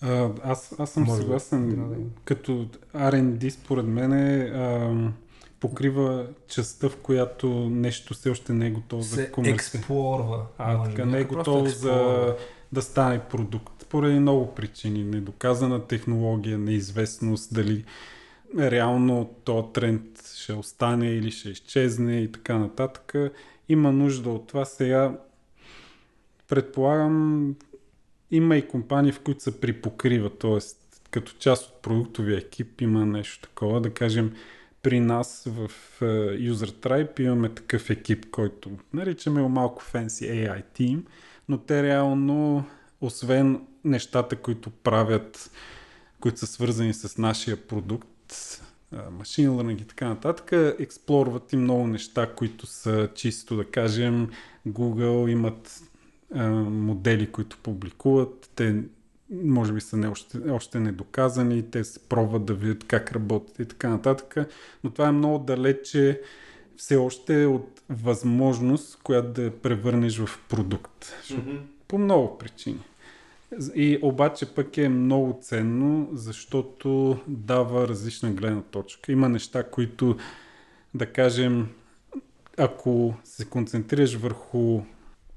[0.00, 1.68] А, аз, аз съм Може съгласен.
[1.68, 1.96] Да, да.
[2.24, 4.94] Като R&D според мен е, а,
[5.60, 9.54] покрива частта, в която нещо все още не е готово за комерция.
[9.54, 10.46] експлорва.
[10.58, 12.36] А, така не е готов за
[12.72, 13.79] да стане продукт.
[13.90, 15.04] Поради много причини.
[15.04, 17.84] Недоказана технология, неизвестност, дали
[18.58, 20.02] реално то тренд
[20.36, 23.14] ще остане или ще изчезне и така нататък.
[23.68, 24.64] Има нужда от това.
[24.64, 25.18] Сега
[26.48, 27.54] предполагам
[28.30, 30.58] има и компании, в които се припокрива, т.е.
[31.10, 33.80] като част от продуктовия екип има нещо такова.
[33.80, 34.32] Да кажем,
[34.82, 35.70] при нас в
[36.02, 36.04] е,
[36.50, 41.02] User Tribe имаме такъв екип, който наричаме малко fancy AI team,
[41.48, 42.64] но те реално,
[43.00, 45.50] освен нещата, които правят,
[46.20, 48.62] които са свързани с нашия продукт,
[49.10, 54.30] машин learning и така нататък, експлорват и много неща, които са чисто, да кажем,
[54.68, 55.82] Google имат
[56.34, 58.82] а, модели, които публикуват, те
[59.30, 63.64] може би са не още, още недоказани, те се пробват да видят как работят и
[63.64, 64.36] така нататък,
[64.84, 66.20] но това е много далече
[66.76, 71.04] все още от възможност, която да превърнеш в продукт.
[71.04, 71.60] Mm-hmm.
[71.88, 72.80] По много причини.
[73.74, 79.12] И обаче пък е много ценно, защото дава различна гледна точка.
[79.12, 80.16] Има неща, които,
[80.94, 81.68] да кажем,
[82.56, 84.80] ако се концентрираш върху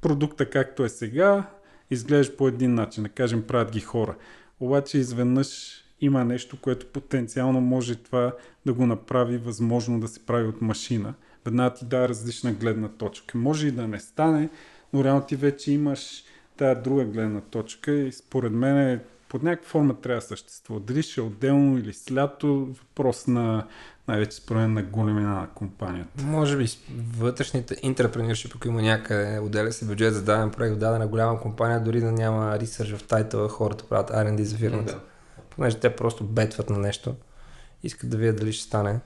[0.01, 1.43] продукта както е сега,
[1.91, 4.15] изглеждаш по един начин, да кажем, правят ги хора.
[4.59, 10.47] Обаче изведнъж има нещо, което потенциално може това да го направи възможно да се прави
[10.47, 11.13] от машина.
[11.45, 13.37] Веднага ти дава различна гледна точка.
[13.37, 14.49] Може и да не стане,
[14.93, 16.23] но реално ти вече имаш
[16.57, 20.79] тая друга гледна точка и според мен е, под някаква форма трябва да съществува.
[20.79, 23.67] Дали ще е отделно или слято, въпрос на
[24.07, 26.23] най-вече според мен на големина на компанията.
[26.23, 26.77] Може би с
[27.17, 32.01] вътрешните интрапренершип, ако има някъде, отделя се бюджет за даден проект дадена голяма компания, дори
[32.01, 34.93] да няма ресърч в тайтъла, хората правят R&D за фирмата.
[34.93, 34.99] Да.
[35.49, 37.15] Понеже те просто бетват на нещо,
[37.83, 38.99] искат да видят дали ще стане.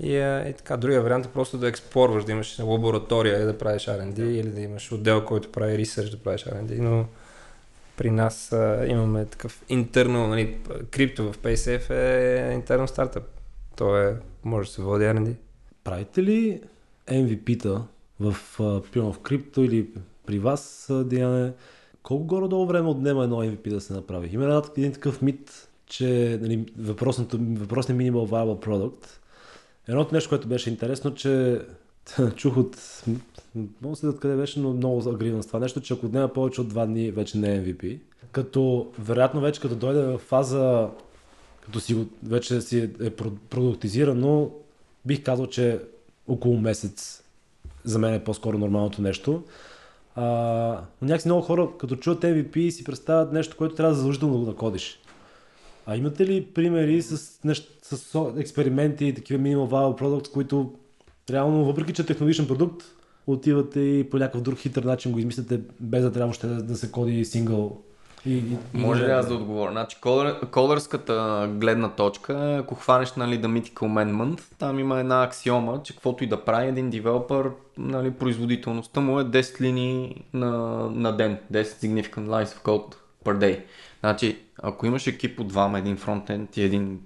[0.00, 3.82] И, е, така, другия вариант е просто да експлорваш, да имаш лаборатория и да правиш
[3.82, 7.06] R&D или да имаш отдел, който прави ресърч да правиш R&D, но
[7.96, 10.58] при нас а, имаме такъв интернал, нали,
[10.90, 13.24] крипто в PaySafe е интернал стартъп.
[13.76, 15.34] То е, може да се води R&D.
[15.84, 16.60] Правите ли
[17.08, 17.82] MVP-та
[18.20, 18.36] в,
[18.92, 19.88] примерно в крипто или
[20.26, 21.52] при вас, Диане?
[22.02, 24.30] Колко горе-долу време отнема едно MVP да се направи?
[24.32, 29.06] Има един такъв мит, че нали, въпросното, въпросният Minimal Viable Product.
[29.88, 31.60] Едното нещо, което беше интересно, че
[32.36, 33.02] чух от...
[33.82, 36.68] Мога се къде беше, но много агривам с това нещо, че ако отнема повече от
[36.68, 37.98] два дни, вече не е MVP.
[38.32, 40.88] Като, вероятно вече като дойде в фаза,
[41.60, 44.50] като си вече си е про- продуктизирано,
[45.04, 45.80] бих казал, че
[46.28, 47.22] около месец
[47.84, 49.42] за мен е по-скоро нормалното нещо.
[50.16, 50.24] А,
[51.02, 54.40] но някакси много хора, като чуят MVP, си представят нещо, което трябва да задължително да
[54.40, 55.00] го накодиш.
[55.86, 60.72] А имате ли примери с, нещ, с експерименти и такива minimal viable products, които
[61.30, 62.84] реално, въпреки че е технологичен продукт,
[63.26, 66.76] отивате и по някакъв друг хитър начин го измисляте, без да трябва още да, да
[66.76, 67.80] се коди сингъл.
[68.26, 69.72] И, и, Може ли аз да отговоря?
[69.72, 75.22] Значи, кодър, кодърската гледна точка, е, ако хванеш нали, The Mythical Month, там има една
[75.22, 80.50] аксиома, че каквото и да прави един девелопър, нали, производителността му е 10 линии на,
[80.90, 82.94] на ден, 10 significant lines of code
[83.24, 83.60] per day.
[84.00, 87.00] Значи, ако имаш екип от двама, един фронтенд и един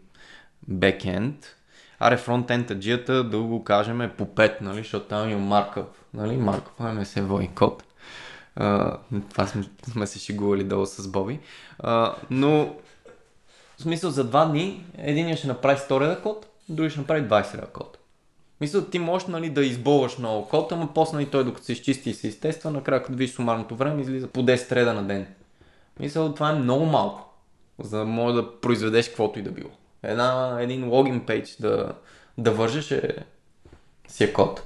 [0.68, 1.57] бекенд,
[1.99, 6.81] аре фронтенд-аджията да го кажем е по 5, нали, защото там има маркъп, нали, маркъп
[6.81, 7.85] не се води код.
[9.31, 11.40] Това сме, сме се шегували долу с Боби.
[11.83, 12.75] Uh, но
[13.77, 17.55] в смисъл за два дни един ще направи 100 реда код, другия ще направи 20
[17.55, 17.99] реда код.
[18.61, 22.11] Мисля, ти можеш нали, да изболваш много код, ама после нали, той докато се изчисти
[22.11, 25.27] и се изтества, накрая като видиш сумарното време излиза по 10 реда на ден.
[26.01, 27.28] Мисля, това е много малко,
[27.83, 29.71] за да може да произведеш каквото и да било.
[30.03, 31.93] Една, един логин пейдж да,
[32.38, 33.17] да вържеш е
[34.09, 34.62] си е код.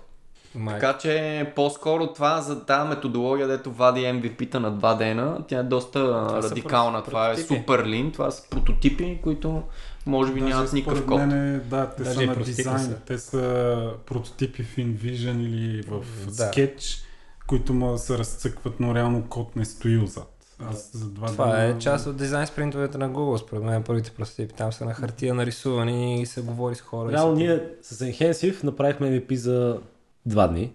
[0.55, 0.75] Май.
[0.75, 5.63] Така че по-скоро това за тази методология, дето вади MVP-та на два дена, тя е
[5.63, 5.99] доста
[6.43, 7.03] са радикална.
[7.03, 9.63] Това е супер лин, това са прототипи, които
[10.07, 11.19] може би Даже нямат никакъв код.
[11.19, 12.79] Мен, е, да, те Даже са на дизайн.
[12.79, 12.99] са.
[13.07, 16.31] Те са прототипи в InVision или в Да.
[16.31, 17.05] Sketch,
[17.47, 20.32] които могат да се разцъкват, но реално код не стои отзад.
[20.63, 24.11] Аз за два Това дена- е част от дизайн спринтовете на Google, според мен първите
[24.11, 24.55] прототипи.
[24.55, 27.13] Там са на хартия нарисувани и се говори с хора.
[27.13, 29.79] Реално ние с Enhensive направихме MVP за
[30.27, 30.73] два дни.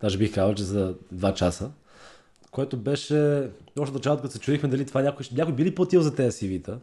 [0.00, 1.70] Даже бих казал, че за два часа.
[2.50, 3.48] Което беше...
[3.78, 6.38] Още от началото, като се чудихме дали това някой, някой би ли платил за тези
[6.38, 6.78] CV-та.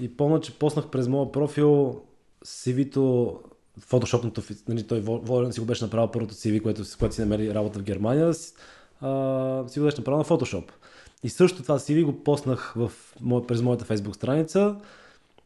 [0.00, 2.00] И помня, че поснах през моя профил
[2.44, 3.40] CV-то
[3.80, 7.54] фотошопното, нали, той Во- Волен си го беше направил първото CV, което, което си намери
[7.54, 8.32] работа в Германия,
[9.00, 10.64] а, си го беше направил на Photoshop.
[11.22, 12.92] И също това CV го поснах в,
[13.48, 14.76] през моята Facebook страница.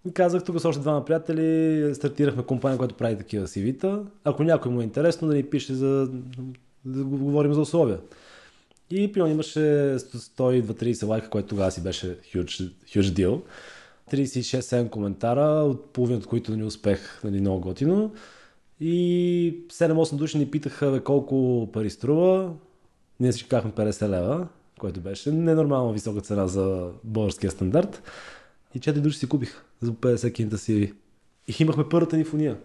[0.08, 4.02] И казах, тук с още двама приятели стартирахме компания, която прави такива CV-та.
[4.24, 6.10] Ако някой му е интересно, да ни пише за
[6.84, 7.98] да го говорим за условия.
[8.90, 13.40] И примерно имаше 120-30 лайка, което тогава си беше huge, deal.
[14.12, 18.12] 36-7 коментара, от половината от които не успех, нали, много готино.
[18.80, 22.52] И 7-8 души ни питаха колко пари струва.
[23.20, 24.46] Ние всички казахме 50 лева,
[24.80, 28.02] което беше ненормално висока цена за българския стандарт.
[28.74, 30.92] И 4 души си купих за 50 кинта CV.
[31.48, 32.56] И имахме първата ни фония.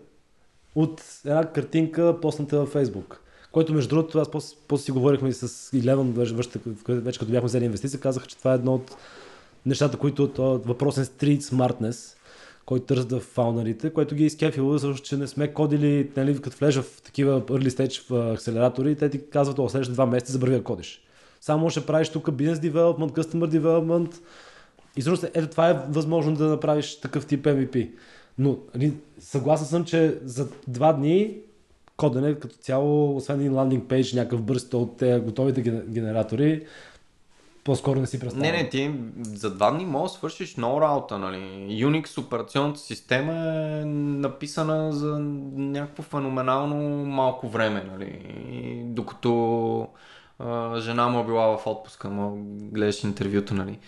[0.76, 3.22] От една картинка, посната във Фейсбук.
[3.52, 7.66] Който между другото, аз после, после си говорихме и с Илеван, вече, като бяхме взели
[7.66, 8.96] инвестиция, казаха, че това е едно от
[9.66, 12.16] нещата, които този въпросен street smartness,
[12.66, 16.58] който търсят в фаунерите, което ги е изкефило, защото че не сме кодили, нали, като
[16.58, 20.56] влежа в такива early stage в акселератори, те ти казват, о, следващите два месеца забрави
[20.56, 21.02] да кодиш.
[21.42, 24.22] Само ще правиш тук бизнес development, customer development,
[24.98, 27.90] и всъщност, ето това е възможно да направиш такъв тип MVP.
[28.38, 31.38] Но нали, съгласен съм, че за два дни
[31.98, 36.66] кодене като цяло, освен един ландинг пейдж, някакъв бърз от тези готовите ген- генератори,
[37.64, 38.52] по-скоро не си представям.
[38.52, 38.92] Не, не, ти
[39.24, 41.38] за два дни можеш да свършиш много работа, нали.
[41.86, 45.20] Unix операционната система е написана за
[45.56, 48.26] някакво феноменално малко време, нали.
[48.52, 49.88] И докато
[50.78, 52.38] жена му е била в отпуска, му
[52.72, 53.80] гледаш интервюто, нали.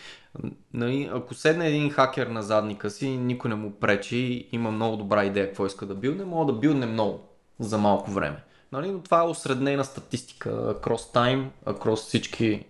[0.73, 1.09] нали.
[1.13, 5.47] Ако седне един хакер на задника си, никой не му пречи, има много добра идея
[5.47, 7.19] какво иска да билдне, мога да билдне много
[7.59, 8.43] за малко време.
[8.71, 8.91] Нали?
[8.91, 12.65] Но това е осреднена статистика, across time, across всички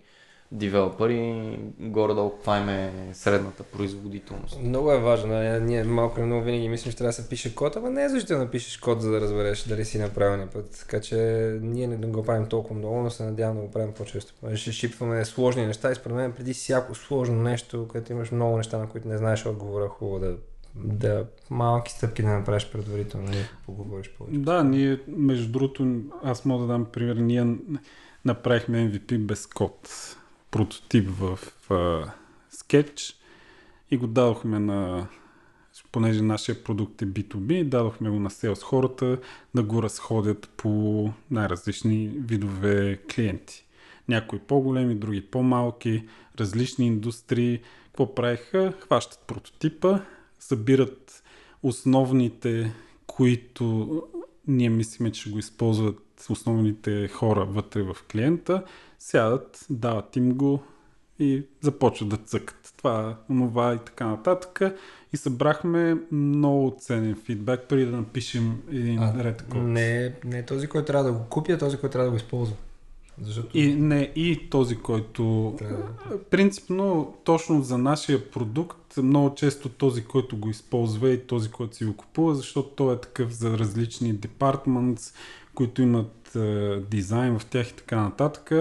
[0.54, 4.62] девелопери, горе-долу каква им е средната производителност.
[4.62, 5.32] Много е важно.
[5.32, 5.60] нали?
[5.60, 8.08] Ние малко или много винаги мислим, че трябва да се пише код, ама не е
[8.08, 10.78] защо да напишеш код, за да разбереш дали си на правилния път.
[10.80, 11.16] Така че
[11.62, 14.56] ние не го правим толкова много, но се надявам да го правим по-често.
[14.56, 18.78] Ще шипваме сложни неща и според мен преди всяко сложно нещо, където имаш много неща,
[18.78, 20.36] на които не знаеш отговора, хубаво да,
[20.74, 24.38] да малки стъпки да направиш предварително и поговориш повече.
[24.38, 27.56] Да, ние, между другото, аз мога да дам пример, ние
[28.24, 29.88] направихме MVP без код.
[30.54, 31.38] Прототип в
[31.68, 32.10] uh,
[32.52, 33.14] Sketch
[33.90, 35.06] и го дадохме на
[35.92, 39.18] понеже нашия продукт е B2B, дадохме го на селс хората
[39.54, 43.66] да го разходят по най-различни видове клиенти.
[44.08, 46.08] Някои по-големи, други по-малки,
[46.40, 47.60] различни индустрии.
[47.86, 48.72] Какво правиха?
[48.80, 50.00] Хващат прототипа,
[50.38, 51.22] събират
[51.62, 52.72] основните,
[53.06, 54.02] които
[54.46, 58.64] ние мислиме, че го използват основните хора вътре в клиента,
[58.98, 60.62] сядат, дават им го
[61.18, 62.74] и започват да цъкат.
[62.76, 64.60] Това, онова и така нататък.
[65.12, 69.62] И събрахме много ценен фидбак, преди да напишем един А, ред код.
[69.62, 72.16] Не, не е този, който трябва да го купи, а този, който трябва да го
[72.16, 72.56] използва.
[73.22, 75.54] Защото И не, и този, който...
[75.58, 75.82] Трябва
[76.30, 81.84] Принципно, точно за нашия продукт, много често този, който го използва и този, който си
[81.84, 85.12] го купува, защото той е такъв за различни департментс,
[85.54, 88.52] които имат е, дизайн в тях и така нататък.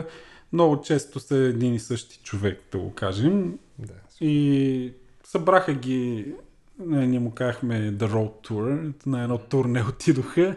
[0.53, 3.59] Много често са един и същи човек, да го кажем.
[3.79, 3.93] да.
[4.21, 6.33] И събраха ги,
[6.79, 10.55] не, ние му казахме The Road Tour, на едно турне отидоха,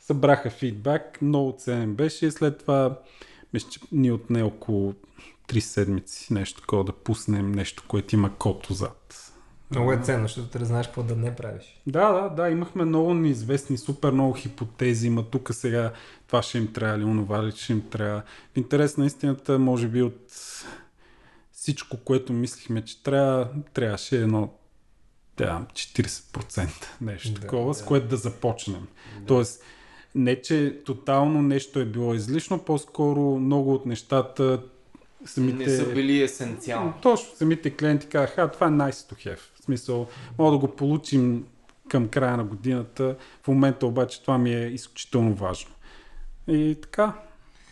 [0.00, 2.98] събраха фидбак, много ценен беше и след това
[3.52, 4.94] мисля, че ни отне около
[5.48, 9.33] 3 седмици нещо такова да пуснем нещо, което има код отзад.
[9.74, 11.80] Много е ценно, защото да знаеш какво да не правиш.
[11.86, 15.92] Да, да, да, имахме много неизвестни, супер много хипотези, има тук сега
[16.26, 18.22] това ще им трябва ли, онова ли ще им трябва.
[18.54, 20.32] В интерес на истината, може би от
[21.52, 24.52] всичко, което мислихме, че трябва, трябваше едно
[25.36, 26.68] да, 40%
[27.00, 27.86] нещо Да, такова, с да.
[27.86, 28.86] което да започнем.
[29.26, 29.62] Тоест,
[30.14, 34.62] не, че тотално нещо е било излишно, по-скоро много от нещата
[35.24, 35.66] самите...
[35.66, 36.92] Не са били есенциални.
[37.02, 39.38] Точно, самите клиенти казаха, а това е nice to have.
[39.60, 40.06] В смисъл,
[40.38, 41.46] мога да го получим
[41.88, 43.16] към края на годината.
[43.42, 45.70] В момента обаче това ми е изключително важно.
[46.48, 47.12] И така,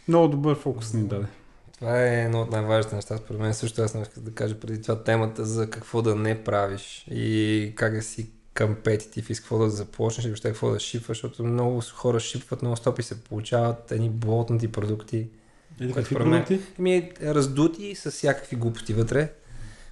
[0.09, 1.27] много добър фокус ни даде.
[1.75, 4.83] Това е едно от най-важните неща, според мен също аз не исках да кажа преди
[4.83, 9.59] това темата за какво да не правиш и как да си компетитив и с какво
[9.59, 13.25] да започнеш и въобще какво да шипваш, защото много хора шипват много стоп и се
[13.25, 15.29] получават едни болтнати продукти
[15.79, 16.61] Което какви продукти?
[16.79, 19.33] Ами, раздути с всякакви глупости вътре,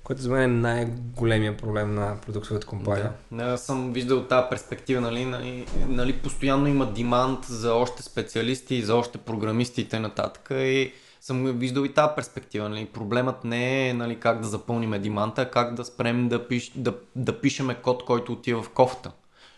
[0.05, 3.13] което за мен е най-големия проблем на продуктовата компания.
[3.33, 3.45] Да.
[3.45, 8.97] Аз съм виждал тази перспектива, нали, нали, нали, постоянно има демант за още специалисти, за
[8.97, 10.11] още програмисти и т.н.
[10.51, 12.69] И съм виждал и тази перспектива.
[12.69, 12.87] Нали.
[12.87, 16.95] Проблемът не е нали, как да запълним деманта, а как да спрем да, пиш, да,
[17.17, 19.13] да пишеме код, който отива в кофта.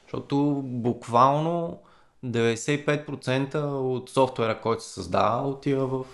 [0.04, 1.78] Защото буквално
[2.26, 6.04] 95% от софтуера, който се създава, отива в...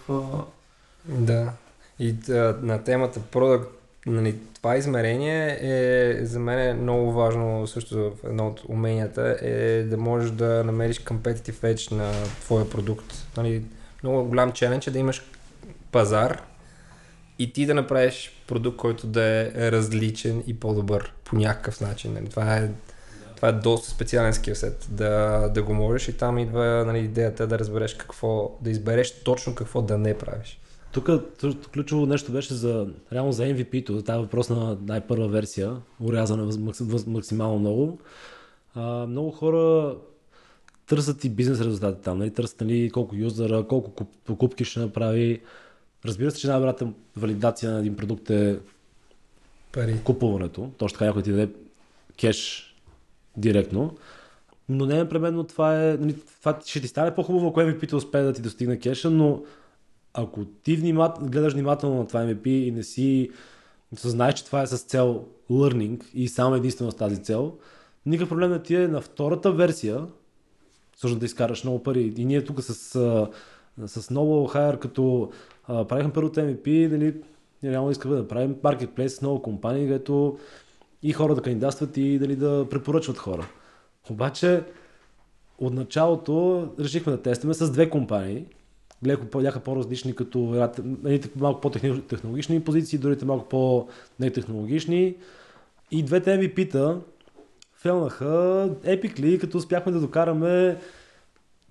[1.05, 1.53] Да.
[1.99, 3.67] И а, на темата Product,
[4.07, 9.83] нали, това измерение е за мен е много важно също в едно от уменията е
[9.83, 13.27] да можеш да намериш competitive edge на твоя продукт.
[13.37, 13.63] Нали,
[14.03, 15.23] много голям челендж е да имаш
[15.93, 16.43] пазар
[17.39, 19.23] и ти да направиш продукт, който да
[19.55, 22.13] е различен и по-добър по някакъв начин.
[22.13, 22.29] Нали.
[22.29, 22.71] Това е
[23.39, 27.59] това е доста специален скилсет, да, да го можеш и там идва нали, идеята да
[27.59, 30.61] разбереш какво, да избереш точно какво да не правиш.
[30.93, 31.11] Тук
[31.73, 36.53] ключово нещо беше за, реално за MVP-то, тази въпрос на най-първа версия, урязана
[37.07, 37.99] максимално много.
[38.75, 39.95] А, много хора
[40.87, 42.31] търсят и бизнес резултати там, нали?
[42.31, 45.41] търсят нали, колко юзера, колко куп, покупки ще направи.
[46.05, 48.59] Разбира се, че най-добрата валидация на един продукт е
[49.73, 50.01] Пари.
[50.05, 50.71] купуването.
[50.79, 51.49] Точно така някой ти даде
[52.21, 52.68] кеш
[53.41, 53.97] директно.
[54.69, 55.97] Но не непременно това е...
[55.97, 59.43] Нали, това ще ти стане по-хубаво, ако MVP-то успее да ти достигне кеша, но
[60.15, 63.31] ако ти внимат, гледаш внимателно на това MVP и не си
[63.93, 67.55] знаеш, че това е с цел learning и само единствено с тази цел,
[68.07, 70.07] никакъв проблем не ти е на втората версия
[70.97, 72.13] всъщност да изкараш много пари.
[72.17, 72.75] И ние тук с,
[73.87, 75.31] с Noble Hire, като
[75.67, 77.15] правихме първото MVP, нали,
[77.65, 80.39] реално искахме да правим маркетплейс с много компании, където
[81.03, 83.49] и хора да кандидатстват и дали да препоръчват хора.
[84.11, 84.63] Обаче
[85.59, 88.47] от началото решихме да тестваме с две компании.
[89.07, 90.69] Леко бяха по-различни, като
[91.05, 95.17] едните малко по-технологични позиции, другите малко по-нетехнологични.
[95.91, 96.97] И двете MVP-та
[97.75, 100.79] фелнаха епикли, като успяхме да докараме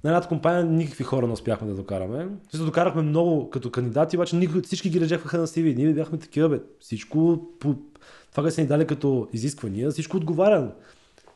[0.03, 2.27] на едната компания никакви хора не успяхме да докараме.
[2.51, 5.75] Също докарахме много като кандидати, обаче всички ги реджекваха на CV.
[5.75, 6.59] Ние бяхме такива, бе.
[6.79, 7.75] Всичко, по,
[8.31, 10.71] това, което са ни дали като изисквания, всичко отговаря.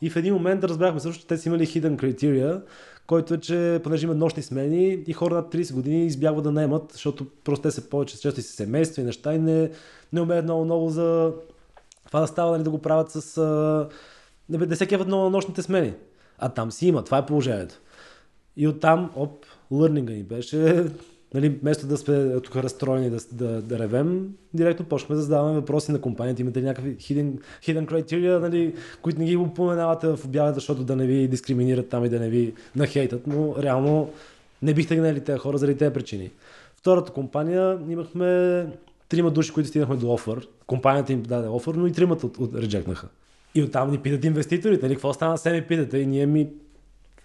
[0.02, 2.62] И в един момент разбрахме също, че те са имали hidden criteria,
[3.08, 6.92] който е, че понеже имат нощни смени и хора над 30 години избягват да наемат,
[6.92, 9.72] защото просто те са повече често и семейства и неща и не,
[10.14, 11.34] не умеят много много за
[12.08, 13.38] това да става, нали, да го правят с...
[13.38, 13.90] А,
[14.50, 15.94] не, бе, да се кеват много на нощните смени.
[16.38, 17.76] А там си има, това е положението.
[18.58, 20.86] И оттам, оп, лърнинга ни беше,
[21.34, 25.92] нали, вместо да сме тук разстроени да, да, да ревем, директно почнахме да задаваме въпроси
[25.92, 26.42] на компанията.
[26.42, 27.32] Имате ли някакви hidden,
[27.64, 32.06] hidden criteria, нали, които не ги упоменавате в обявата, защото да не ви дискриминират там
[32.06, 34.10] и да не ви нахейтат, но реално
[34.62, 36.32] не бихте гнали тези хора заради тези причини.
[36.76, 38.66] Втората компания имахме
[39.10, 40.48] трима души, които стигнахме до офър.
[40.68, 43.08] Компанията им даде офър, но и тримата от, от, реджекнаха.
[43.56, 46.50] И оттам ни питат инвеститорите, нали, какво стана, се ми питате и ние ми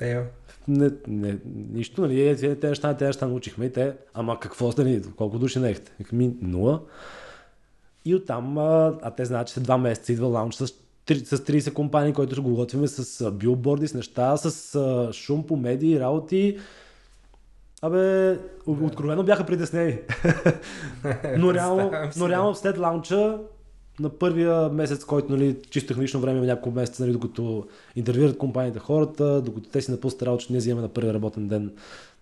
[0.00, 0.22] Ео.
[0.68, 1.38] не, не,
[1.72, 5.02] нищо, нали, е, те, те неща, те неща научихме и те, ама какво сте, нали,
[5.16, 5.92] колко души наехте?
[6.12, 6.82] Ми, нула.
[8.04, 11.72] И оттам, а, а те знаят, че след два месеца идва лаунч с, с 30
[11.72, 16.58] компании, които ще го готвиме с билборди, с неща, с а, шум по медии, работи.
[17.82, 19.98] Абе, откровено бяха притеснени.
[21.38, 23.38] но, реално, но реално след лаунча,
[24.00, 27.66] на първия месец, който нали, чисто технично време, няколко месеца, нали, докато
[27.96, 31.72] интервюират компанията хората, докато те си напуснат работа, че ние взимаме на първия работен ден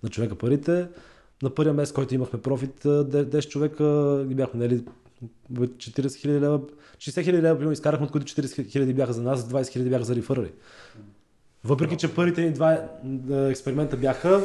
[0.02, 0.86] на човека парите.
[1.42, 4.84] На първия месец, който имахме профит, а, де- 10 човека ги бяхме нали,
[5.52, 6.60] 40 хиляди лева,
[6.98, 10.04] 60 хиляди лева, примерно, изкарахме, от които 40 хиляди бяха за нас, 20 хиляди бяха
[10.04, 10.52] за рефърли.
[11.64, 12.88] Въпреки, че първите ни два
[13.30, 14.40] експеримента бяха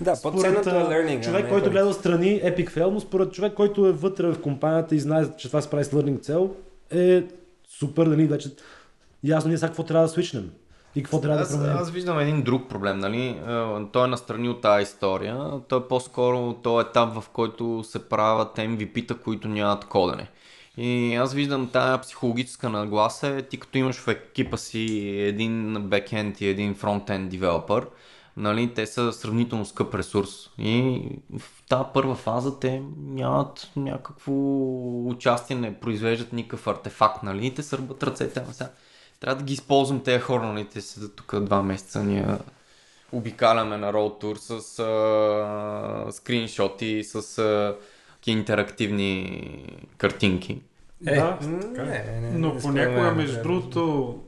[0.00, 1.24] Да, по-ценното е learning.
[1.24, 5.00] човек, който гледа отстрани Epic Fail, но според човек, който е вътре в компанията и
[5.00, 6.50] знае, че това се прави с learning цел,
[6.90, 7.24] е
[7.78, 8.50] супер, нали, вече
[9.24, 10.50] ясно ние сега какво трябва да свичнем
[10.96, 11.76] и какво трябва да Аз, променим.
[11.76, 13.36] аз виждам един друг проблем, нали?
[13.92, 15.50] Той е настрани от тази история.
[15.68, 20.28] Той е по-скоро този етап, в който се правят MVP-та, които нямат кодене.
[20.76, 26.40] И аз виждам тая психологическа нагласа, е, ти като имаш в екипа си един бекенд
[26.40, 27.86] и един фронтенд девелопър,
[28.36, 30.50] нали, те са сравнително скъп ресурс.
[30.58, 31.00] И
[31.38, 34.32] в тази първа фаза те нямат някакво
[35.08, 38.40] участие, не произвеждат никакъв артефакт, нали, и те сърбат ръцете.
[38.44, 38.70] Ама сега
[39.20, 42.26] трябва да ги използвам тези хора, нали, те са тук два месеца ние
[43.12, 47.76] обикаляме на роуд тур с а, скриншоти, с а,
[48.26, 49.66] интерактивни
[49.96, 50.60] картинки.
[51.06, 52.20] Е, Да, м, така е.
[52.20, 54.18] не, не, Но не понякога, между другото,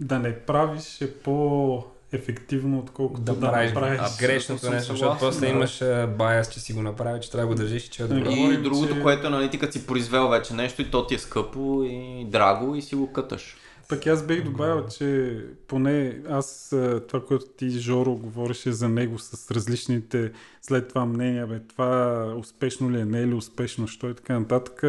[0.00, 4.00] да не правиш е по ефективно, отколкото да, да, правиш направиш.
[4.00, 5.52] Абсолютно грешното нещо, защото после да.
[5.52, 8.06] имаш а, байас, че си го направи, че трябва да го държиш и че е
[8.06, 8.30] добро.
[8.30, 11.14] И говорим, другото, че- което, нали, ти като си произвел вече нещо и то ти
[11.14, 13.56] е скъпо и драго и си го къташ.
[13.88, 15.38] Пък аз бих добавил, че
[15.68, 20.32] поне аз а, това, което ти, Жоро, говореше за него с различните
[20.62, 24.38] след това мнения, бе, това успешно ли е, не е ли успешно, що и така
[24.38, 24.82] нататък,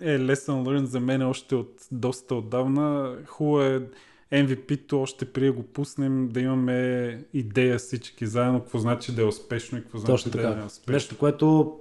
[0.00, 3.16] е lesson learned за мен още от доста отдавна.
[3.26, 3.82] Хубаво е
[4.32, 9.78] MVP-то още преди го пуснем, да имаме идея всички заедно, какво значи да е успешно
[9.78, 10.60] и какво значи Точно да е така.
[10.60, 10.92] неуспешно.
[10.92, 11.76] Нещо, което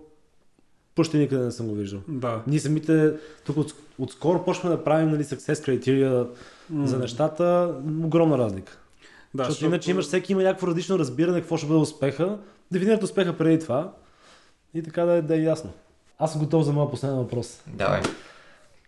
[0.96, 2.02] почти никъде не съм го виждал.
[2.08, 2.44] Да.
[2.48, 3.14] Ние самите
[3.46, 6.28] тук от, отскоро почваме да правим нали, success criteria
[6.70, 6.88] М.
[6.88, 7.76] за нещата.
[8.04, 8.78] Огромна разлика.
[9.34, 12.40] Да, защото, иначе имаш, всеки има някакво различно разбиране какво ще бъде успеха.
[12.72, 13.94] Дефинират успеха преди това
[14.74, 15.72] и така да, е- да е ясно.
[16.20, 17.62] Аз съм готов за моя последен въпрос.
[17.68, 18.02] Давай.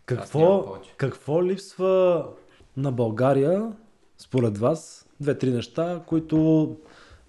[0.05, 2.25] Какво, какво липсва
[2.77, 3.71] на България,
[4.17, 6.77] според вас, две-три неща, които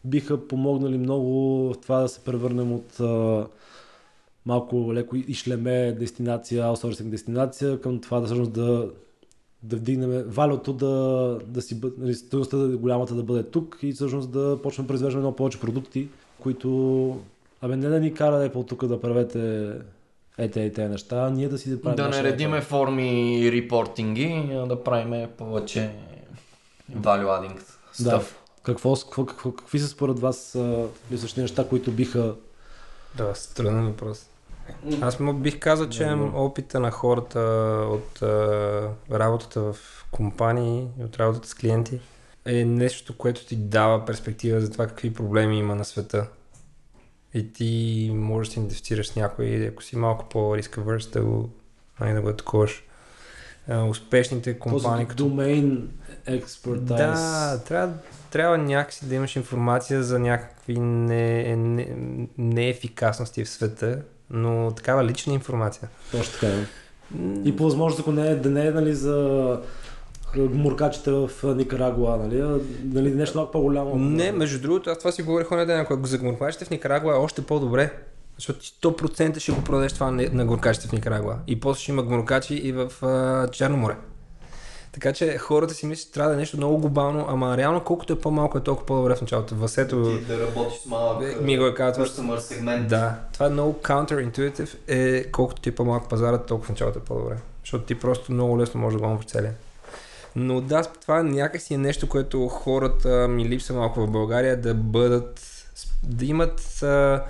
[0.05, 1.31] биха помогнали много
[1.73, 3.47] в това да се превърнем от а,
[4.47, 8.91] малко леко и шлеме дестинация, аутсорсинг дестинация, към това да всъщност да,
[9.63, 14.31] да вдигнем валюто, да, да си нали, стоеността да, голямата да бъде тук и всъщност
[14.31, 16.09] да почнем да произвеждаме много повече продукти,
[16.41, 17.19] които
[17.63, 19.73] Абе, не да ни кара Apple тук да правете
[20.39, 22.65] ете и тези неща, ние да си да правим Да наредиме Apple.
[22.65, 25.91] форми и репортинги, а да правиме повече
[26.97, 27.61] value adding
[28.01, 28.23] Да.
[28.63, 30.59] Какво, какво, какво, какви са според вас
[31.13, 32.35] липсващи неща, които биха...
[33.17, 34.27] Да, странен въпрос.
[35.01, 37.41] Аз му бих казал, че опита на хората
[37.91, 39.77] от а, работата в
[40.11, 42.01] компании от работата с клиенти
[42.45, 46.27] е нещо, което ти дава перспектива за това какви проблеми има на света.
[47.35, 51.51] И ти можеш да идентифицираш с някой, ако си малко по-риск averse, да го,
[52.01, 52.85] нали, да го атакуваш.
[53.89, 55.89] Успешните компании, като домейн
[56.27, 57.21] експертайз.
[57.21, 57.95] да, трябва,
[58.31, 61.89] трябва някакси да имаш информация за някакви не, не,
[62.39, 65.89] неефикасности в света, но такава лична информация.
[66.11, 66.47] Точно така.
[66.47, 66.65] е.
[67.45, 69.61] И по възможност, ако не е, да не е нали, за
[70.37, 73.97] муркачите в Никарагуа, нали, нали, нещо много по-голямо.
[73.97, 77.19] Не, между другото, аз това си говорих оня ден, ако за горкачите в Никарагуа е
[77.19, 77.93] още по-добре,
[78.37, 81.39] защото ти 100% ще го продадеш това на на горкачите в Никарагуа.
[81.47, 83.97] И после ще има горкачи и в а, Черно море.
[84.93, 88.13] Така че хората си мислят, че трябва да е нещо много глобално, ама реално колкото
[88.13, 89.55] е по-малко е толкова по-добре в началото.
[89.55, 92.05] Васето Ти да работиш с малък ми го е казал.
[92.05, 92.89] customer сегмент.
[92.89, 97.03] Да, това е много counterintuitive е колкото ти е по-малък пазарът, толкова в началото е
[97.03, 97.37] по-добре.
[97.65, 99.55] Защото ти просто много лесно можеш да го в целия.
[100.37, 105.41] Но да, това някакси е нещо, което хората ми липса малко в България, да бъдат,
[106.03, 107.25] да имат а,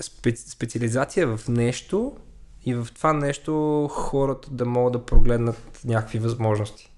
[0.00, 2.16] спе, специализация в нещо
[2.66, 6.90] и в това нещо хората да могат да прогледнат някакви възможности.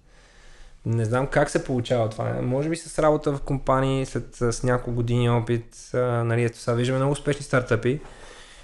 [0.86, 2.38] Не знам как се получава това.
[2.42, 6.74] Може би с работа в компании, след с няколко години опит, а, нали, ето сега
[6.74, 8.00] виждаме много успешни стартъпи,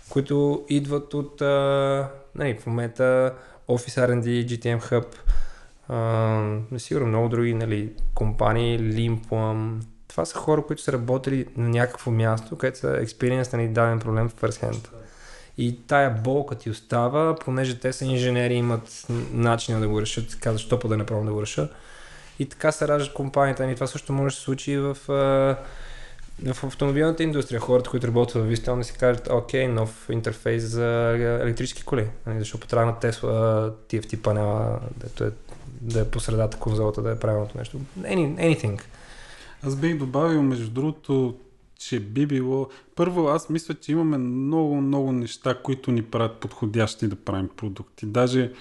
[0.09, 3.35] които идват от, а, нали, в момента
[3.69, 5.07] Office R&D, GTM Hub,
[6.79, 9.81] сигурно много други нали, компании, Limplum.
[10.09, 14.29] Това са хора, които са работили на някакво място, където са experience на даден проблем
[14.29, 14.89] в hand.
[15.59, 20.61] И тая болка ти остава, понеже те са инженери, имат начин да го решат, казват,
[20.61, 21.69] що па да не пробвам да го реша.
[22.39, 23.75] И така се раждат компанията ни.
[23.75, 24.97] Това също може да се случи и в,
[26.47, 27.61] в автомобилната индустрия.
[27.61, 30.87] Хората, които работят в Вистел, не си кажат, окей, нов интерфейс за
[31.43, 32.09] електрически коли.
[32.27, 33.31] Нали, Защо потреба на Тесла
[33.89, 35.31] TFT панела, дето е,
[35.81, 37.81] да е по средата конзолата, да е правилното нещо.
[38.01, 38.81] Any, anything.
[39.63, 41.37] Аз бих добавил, между другото,
[41.79, 42.69] че би било...
[42.95, 48.07] Първо, аз мисля, че имаме много, много неща, които ни правят подходящи да правим продукти.
[48.07, 48.53] Даже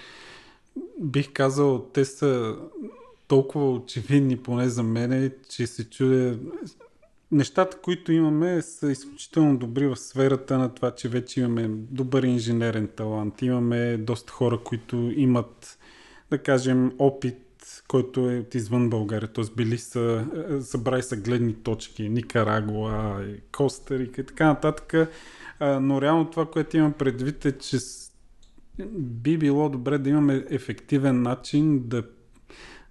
[1.00, 2.56] бих казал, те са
[3.28, 6.38] толкова очевидни, поне за мен, че се чудя...
[7.32, 12.88] Нещата, които имаме, са изключително добри в сферата на това, че вече имаме добър инженерен
[12.88, 13.42] талант.
[13.42, 15.77] Имаме доста хора, които имат,
[16.32, 17.48] да кажем, опит
[17.88, 19.44] който е от извън България, т.е.
[19.56, 25.10] били са, е, събрали са гледни точки, Никарагуа, Коста и така нататък,
[25.62, 27.78] но реално това, което имам предвид е, че
[28.98, 32.04] би било добре да имаме ефективен начин да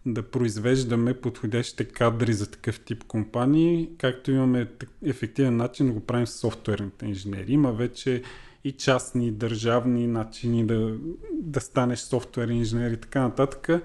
[0.07, 4.69] да произвеждаме подходящите кадри за такъв тип компании, както имаме
[5.05, 7.53] ефективен начин да го правим с софтуерните инженери.
[7.53, 8.23] Има вече
[8.67, 10.97] и частни, държавни начини да,
[11.33, 13.83] да станеш софтуерен инженер и така нататък.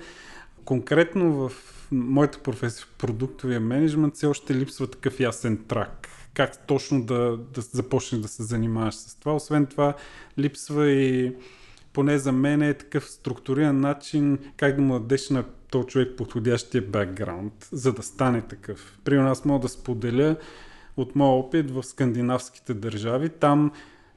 [0.65, 1.51] Конкретно в
[1.91, 6.07] моята професия в продуктовия менеджмент все още липсва такъв ясен трак.
[6.33, 9.35] Как точно да, да започнеш да се занимаваш с това.
[9.35, 9.93] Освен това,
[10.39, 11.35] липсва и
[11.93, 16.81] поне за мен е такъв структуриран начин как да му дадеш на то човек подходящия
[16.81, 18.99] бекграунд, за да стане такъв.
[19.03, 20.35] При нас мога да споделя
[20.97, 23.29] от моя опит в скандинавските държави.
[23.29, 23.71] Там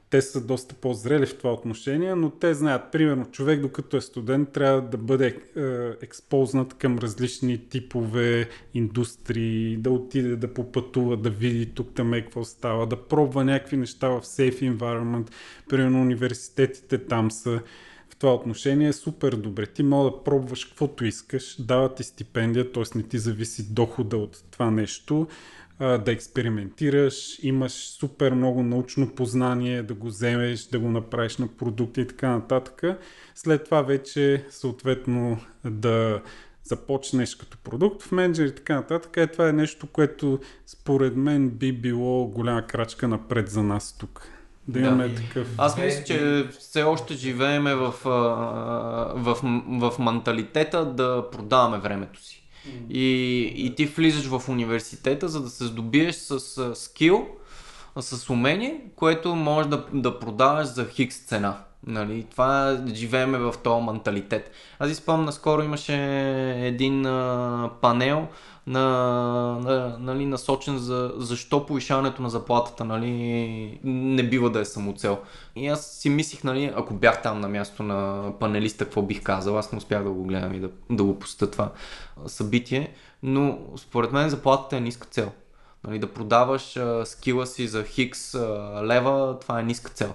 [0.09, 4.51] те са доста по-зрели в това отношение, но те знаят, примерно, човек докато е студент
[4.51, 5.61] трябва да бъде е,
[6.01, 12.43] експознат към различни типове индустрии, да отиде да попътува, да види тук там е какво
[12.43, 15.31] става, да пробва някакви неща в safe environment.
[15.69, 17.61] Примерно университетите там са
[18.09, 19.65] в това отношение е супер добре.
[19.65, 22.83] Ти мога да пробваш каквото искаш, дават ти стипендия, т.е.
[22.95, 25.27] не ти зависи дохода от това нещо
[25.79, 32.01] да експериментираш, имаш супер много научно познание, да го вземеш, да го направиш на продукти
[32.01, 32.83] и така нататък.
[33.35, 36.21] След това вече съответно да
[36.63, 39.17] започнеш като продукт в менеджер и така нататък.
[39.17, 44.27] Е, това е нещо, което според мен би било голяма крачка напред за нас тук.
[44.67, 45.15] Да имаме да.
[45.15, 45.47] такъв.
[45.57, 52.44] Аз мисля, че все още живееме в, в, в, в менталитета да продаваме времето си.
[52.89, 57.27] И, и ти влизаш в университета, за да се здобиеш с скил,
[57.99, 61.64] с умение, което можеш да, да продаваш за хикс цена.
[61.87, 64.51] Нали, това живееме в този менталитет.
[64.79, 65.95] Аз изпомня, наскоро имаше
[66.67, 68.27] един а, панел
[68.67, 68.81] на,
[69.61, 75.19] на, нали, насочен за защо повишаването на заплатата нали, не бива да е самоцел.
[75.55, 79.57] И аз си мислих, нали, ако бях там на място на панелиста, какво бих казал.
[79.57, 81.71] Аз не успях да го гледам и да, да го посетя това
[82.25, 82.93] събитие.
[83.23, 85.31] Но според мен заплатата е ниска цел.
[85.83, 90.13] Нали, да продаваш а, скила си за хикс а, лева, това е ниска цел.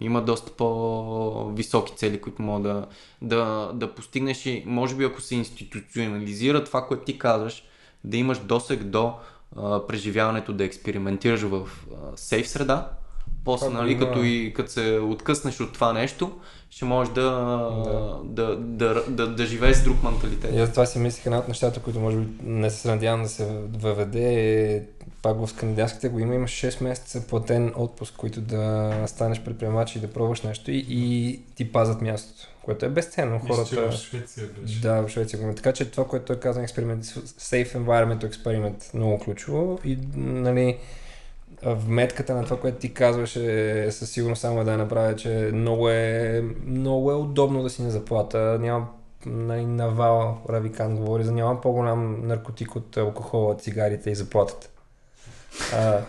[0.00, 2.86] Има доста по-високи цели, които мога да,
[3.22, 7.64] да, да постигнеш и може би ако се институционализира това, което ти казваш,
[8.04, 9.14] да имаш досег до
[9.56, 12.90] а, преживяването, да експериментираш в а, сейф среда.
[13.44, 16.38] После, нали, като, и, като се откъснеш от това нещо,
[16.70, 17.30] ще можеш да,
[17.84, 18.20] да.
[18.24, 20.54] Да, да, да, да живееш с друг менталитет.
[20.54, 23.28] И аз това си мислих една от нещата, които може би не се надявам да
[23.28, 23.46] се
[23.78, 24.34] въведе
[24.74, 24.82] е
[25.22, 30.00] пак в скандинавските го има, имаш 6 месеца платен отпуск, който да станеш предприемач и
[30.00, 33.38] да пробваш нещо и, и ти пазат мястото, което е безценно.
[33.38, 33.90] Хората...
[33.90, 34.80] в Швеция беше.
[34.80, 35.54] Да, в Швеция го има.
[35.54, 40.78] Така че това, което той каза, експеримент, safe environment експеримент, много ключово и нали,
[41.62, 45.88] вметката на това, което ти казваш е със сигурност само да я направя, че много
[45.88, 48.58] е, много е удобно да си на заплата.
[48.60, 48.86] Няма
[49.26, 54.68] нали, навал Равикан говори за няма по-голям наркотик от алкохола, цигарите и заплатата.
[55.74, 56.00] А,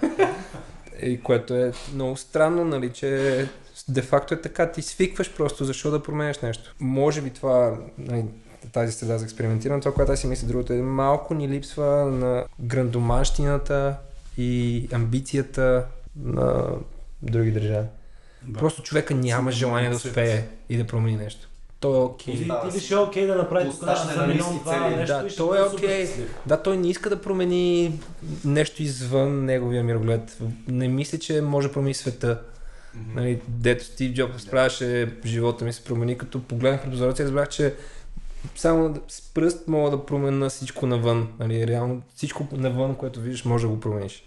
[1.02, 3.50] и което е много странно, нали, че
[3.90, 4.72] де-факто е така.
[4.72, 6.76] Ти свикваш просто, защо да променеш нещо.
[6.80, 8.26] Може би това, нали,
[8.74, 12.46] тази среда за експериментиране, това, което аз си мисля другото е малко ни липсва на
[12.60, 13.96] грандоманщината
[14.38, 15.86] и амбицията
[16.24, 16.66] на
[17.22, 17.88] други държави.
[18.42, 18.60] Да.
[18.60, 21.48] Просто човека няма желание да успее и да промени нещо
[21.82, 22.34] той е окей.
[22.34, 22.38] Okay.
[22.38, 23.80] Или, или ще е окей okay да направи тук
[24.16, 26.06] за милион това нещо да, той е окей.
[26.06, 26.26] Okay.
[26.46, 28.00] Да, той не иска да промени
[28.46, 30.38] нещо извън неговия мироглед.
[30.68, 32.42] Не мисля, че може да промени света.
[32.42, 33.16] Mm-hmm.
[33.16, 37.76] Нали, дето Стив Джобс справяше, живота ми се промени, като погледнах прозореца и разбрах, че
[38.56, 41.28] само с пръст мога да променя всичко навън.
[41.40, 44.24] Нали, реално всичко навън, което виждаш, може да го промениш.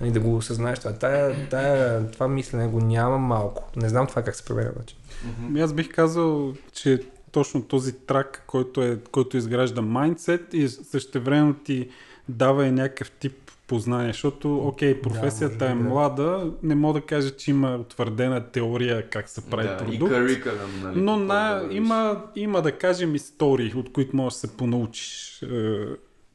[0.00, 0.92] Нали, да го осъзнаеш това.
[0.92, 3.70] Тая, тая, това мислене го няма малко.
[3.76, 4.96] Не знам това как се променя обаче.
[4.96, 5.64] Mm-hmm.
[5.64, 7.00] Аз бих казал, че
[7.32, 11.88] точно този трак, който, е, който изгражда майндсет и същевременно ти
[12.28, 17.36] дава и някакъв тип познание, защото, окей, професията да, е млада, не мога да кажа,
[17.36, 20.12] че има утвърдена теория как се прави да, продукт.
[20.12, 24.48] И curriculum, нали, но на, да има, има, да кажем, истории, от които можеш да
[24.48, 25.86] се понаучиш е,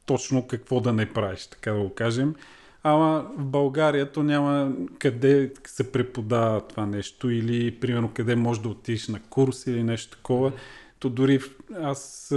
[0.06, 2.34] точно какво да не правиш, така да го кажем.
[2.82, 8.68] Ама в България то няма къде се преподава това нещо или примерно къде можеш да
[8.68, 10.52] отидеш на курс или нещо такова.
[10.98, 11.40] То дори
[11.82, 12.34] аз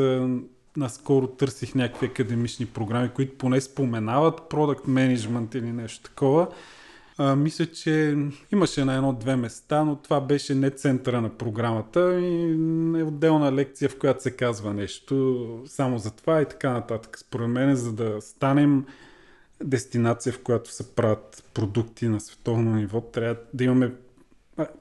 [0.77, 6.47] наскоро търсих някакви академични програми, които поне споменават продукт менеджмент или нещо такова.
[7.17, 8.17] А, мисля, че
[8.51, 12.51] имаше на едно-две места, но това беше не центъра на програмата и
[12.99, 17.17] е отделна лекция, в която се казва нещо само за това и така нататък.
[17.19, 18.85] Според мен, за да станем
[19.63, 23.91] дестинация, в която се правят продукти на световно ниво, трябва да имаме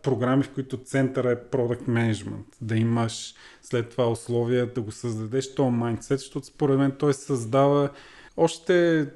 [0.03, 5.55] програми, в които центъра е Product Management, да имаш след това условия да го създадеш
[5.55, 7.91] този майндсет, защото според мен той създава
[8.37, 9.07] още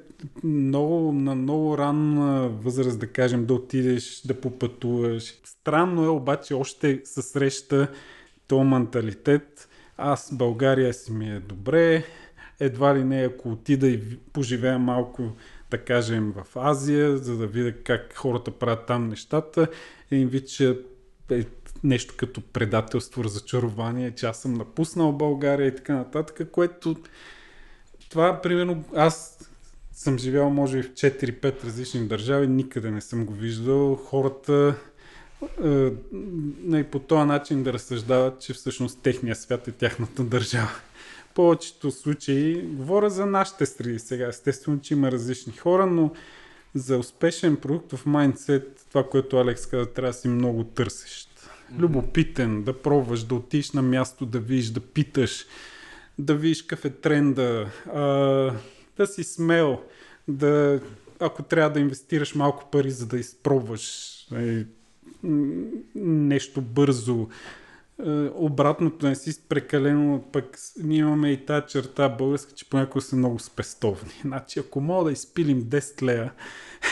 [0.43, 5.33] много, на много ранна възраст, да кажем, да отидеш, да попътуваш.
[5.43, 7.87] Странно е обаче още се среща
[8.47, 9.69] този менталитет.
[9.97, 12.03] Аз България си ми е добре,
[12.59, 15.31] едва ли не ако отида и поживея малко
[15.69, 19.67] да кажем в Азия, за да видя как хората правят там нещата.
[20.11, 20.79] Един вид, че
[21.31, 21.43] е
[21.83, 26.95] нещо като предателство, разочарование, че аз съм напуснал България и така нататък, което
[28.09, 29.39] това, примерно, аз
[29.91, 33.95] съм живял може и в 4-5 различни държави, никъде не съм го виждал.
[33.95, 34.75] Хората
[36.73, 40.69] е, по този начин да разсъждават, че всъщност техния свят е тяхната държава.
[41.37, 46.11] Повечето случаи, говоря за нашите среди сега, естествено, че има различни хора, но
[46.75, 51.49] за успешен продукт в майндсет, това, което Алекс каза, трябва да си много търсещ.
[51.79, 55.45] Любопитен, да пробваш, да отиш на място, да видиш, да питаш,
[56.19, 58.01] да видиш какъв е тренда, а,
[58.97, 59.81] да си смел,
[60.27, 60.81] да,
[61.19, 64.65] ако трябва да инвестираш малко пари, за да изпробваш е,
[65.95, 67.27] нещо бързо,
[68.33, 73.39] обратното не си прекалено, пък ние имаме и тази черта българска, че понякога са много
[73.39, 74.11] спестовни.
[74.21, 76.33] Значи, ако мога да изпилим 10 лея,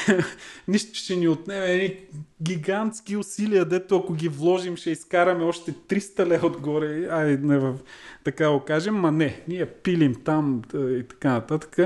[0.68, 1.98] нищо ще ни отнеме едни
[2.44, 7.76] гигантски усилия, дето ако ги вложим, ще изкараме още 300 лея отгоре, ай, не, в,
[8.24, 11.78] така го кажем, ма не, ние пилим там и така нататък.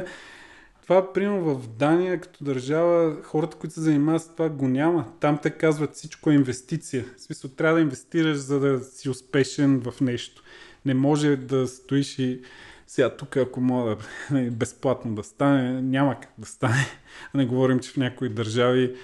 [0.90, 5.06] Това, примерно в Дания, като държава, хората, които се занимават с това, го няма.
[5.20, 7.06] Там те казват всичко е инвестиция.
[7.18, 10.44] В смисъл, трябва да инвестираш, за да си успешен в нещо.
[10.86, 12.42] Не може да стоиш и
[12.88, 13.98] сега тук, ако мога
[14.32, 16.86] да, безплатно да стане, няма как да стане.
[17.34, 18.96] Не говорим, че в някои държави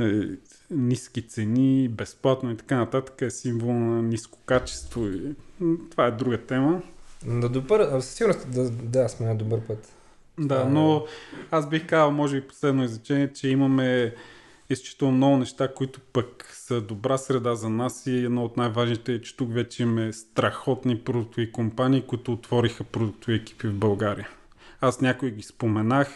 [0.00, 0.22] е,
[0.70, 5.06] ниски цени, безплатно и така нататък е символ на ниско качество.
[5.06, 5.34] И,
[5.90, 6.82] това е друга тема.
[7.26, 9.97] Да добър, със сигурност да, да сме на добър път.
[10.38, 11.04] Да, но
[11.50, 14.14] аз бих казал, може би последно изречение, че имаме
[14.70, 19.20] изключително много неща, които пък са добра среда за нас и едно от най-важните е,
[19.20, 24.28] че тук вече имаме страхотни продуктови компании, които отвориха продуктови екипи в България.
[24.80, 26.08] Аз някой ги споменах,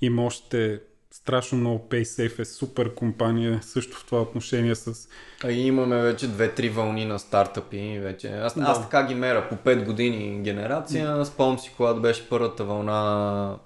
[0.00, 0.80] има още
[1.26, 5.08] страшно много PaySafe е супер компания също в това отношение с...
[5.44, 8.28] А и имаме вече две-три вълни на стартъпи вече.
[8.28, 8.62] Аз, да.
[8.62, 11.24] аз така ги мера по 5 години генерация.
[11.24, 13.56] Спомням си, когато беше първата вълна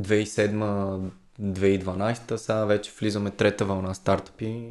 [0.00, 4.70] 2007-2012, сега вече влизаме трета вълна стартъпи.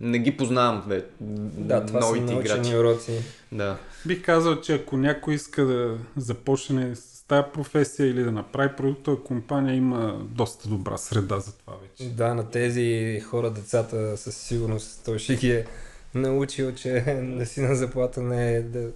[0.00, 1.06] Не ги познавам вече.
[1.20, 2.76] Да, това новите са играчи.
[2.76, 3.22] уроци.
[3.52, 3.76] Да.
[4.06, 9.22] Бих казал, че ако някой иска да започне с тази професия или да направи продуктова
[9.24, 12.10] компания, има доста добра среда за това вече.
[12.10, 15.66] Да, на тези хора, децата, със сигурност той ще ги е
[16.14, 17.02] научил, че
[17.58, 18.90] на заплата не е да,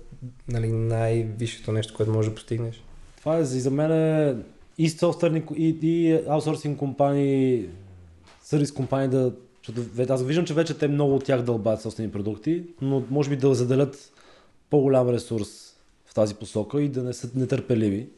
[0.49, 2.85] нали, най-висшето нещо, което може да постигнеш.
[3.19, 4.37] Това е за мен е
[4.79, 7.69] и софтуерни и, и аутсорсинг компании,
[8.43, 9.33] сервис компании да
[9.67, 13.37] защото аз виждам, че вече те много от тях дълбат собствени продукти, но може би
[13.37, 14.13] да заделят
[14.71, 15.49] по-голям ресурс
[16.07, 18.09] в тази посока и да не са нетърпеливи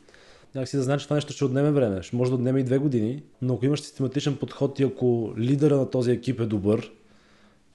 [0.55, 2.02] някакси да знаеш, че това нещо ще отнеме време.
[2.02, 5.76] Ще може да отнеме и две години, но ако имаш систематичен подход и ако лидера
[5.76, 6.90] на този екип е добър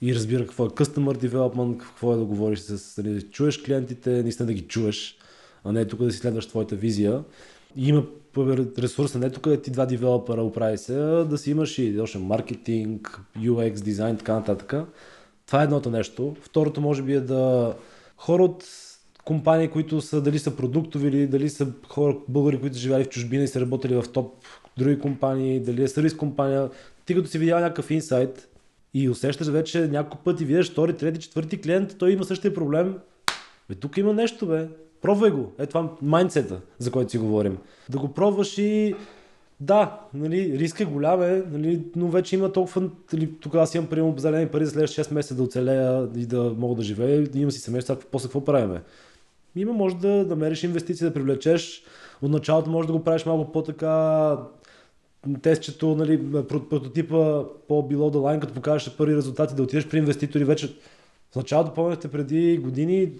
[0.01, 4.47] и разбира какво е customer development, какво е да говориш с, да чуеш клиентите, наистина
[4.47, 5.17] да ги чуеш,
[5.63, 7.23] а не тук да си следваш твоята визия.
[7.75, 8.03] И има
[8.77, 10.93] ресурса, не тук да ти два девелопера оправи се,
[11.29, 14.73] да си имаш и още маркетинг, UX, дизайн, така нататък.
[15.47, 16.35] Това е едното нещо.
[16.41, 17.73] Второто може би е да
[18.17, 18.65] хора от
[19.29, 23.09] компании, които са дали са продуктови или дали са хора, българи, които са живяли в
[23.09, 24.33] чужбина и са работили в топ
[24.77, 26.69] други компании, дали е сервис компания.
[27.05, 28.49] Ти като си видял някакъв инсайт
[28.93, 32.97] и усещаш вече няколко пъти, видиш втори, трети, четвърти клиент, той има същия проблем.
[33.69, 34.67] Бе, тук има нещо, бе.
[35.01, 35.51] Пробвай го.
[35.59, 37.57] Е това майндсета, за който си говорим.
[37.89, 38.95] Да го пробваш и
[39.59, 43.89] да, нали, риска е голям, е, нали, но вече има толкова, нали, тук аз имам
[43.89, 47.51] примерно зелени пари за следващите 6 месеца да оцелея и да мога да живея, имам
[47.51, 48.81] си семейство, после какво правиме?
[49.59, 51.83] Има може да намериш инвестиции, да привлечеш.
[52.21, 54.37] От началото може да го правиш малко по-така
[55.41, 60.75] тестчето, нали, прототипа по-било да лайн, като покажеш първи резултати, да отидеш при инвеститори вече.
[61.31, 63.11] В началото, помните, преди години,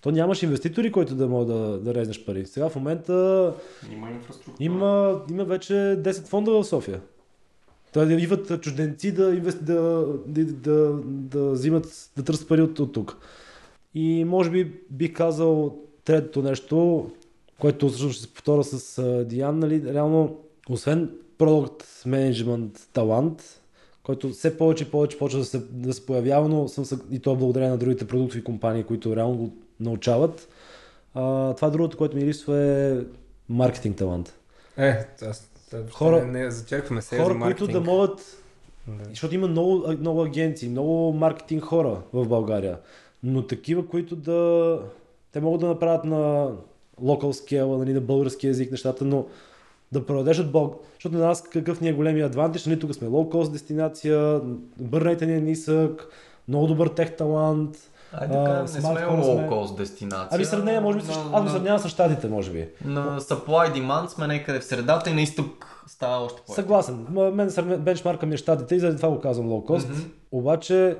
[0.00, 2.46] то нямаш инвеститори, които да могат да, да резнеш пари.
[2.46, 3.52] Сега в момента
[3.92, 4.56] има инфраструктура.
[4.60, 7.00] Има, има вече 10 фонда в София.
[7.92, 12.78] Той да идват чужденци да, инвести, да, да, да, да, взимат, да търсят пари от,
[12.78, 13.16] от тук.
[13.94, 17.10] И може би бих казал третото нещо,
[17.58, 20.38] което всъщност ще се повторя с Диан, нали, реално,
[20.68, 23.60] освен продукт менеджмент талант,
[24.02, 27.36] който все повече и повече почва да се, да се появява, но съм и то
[27.36, 30.48] благодарение на другите продуктови компании, които реално го научават.
[31.14, 32.98] А, това другото, което ми липсва е
[33.48, 34.34] маркетинг талант.
[34.76, 35.50] Е, аз
[35.92, 38.42] хора, не, не зачеркваме се хора, за които да могат,
[38.88, 39.04] да.
[39.08, 42.78] защото има много, много агенции, много маркетинг хора в България
[43.22, 44.78] но такива, които да...
[45.32, 46.50] Те могат да направят на
[47.02, 49.26] local scale, нали, на български язик нещата, но
[49.92, 50.82] да продадеш от Бог.
[50.94, 54.40] Защото на нас какъв ни е големия адвантаж, нали, тук сме cost дестинация,
[54.80, 56.08] бърнайте ни е нисък,
[56.48, 57.76] много добър тех талант,
[58.12, 60.28] Айде да кажем, не сме лоу-кост дестинация.
[60.30, 61.18] Ами сравнение, може би, на, с...
[61.32, 62.68] аз го сравнявам с щатите, може би.
[62.84, 67.06] на supply demand сме някъде в средата и на изток става още по Съгласен.
[67.10, 69.88] Мен сравня- бенчмарка ми е щатите и заради това го казвам лоу-кост.
[70.32, 70.96] Обаче,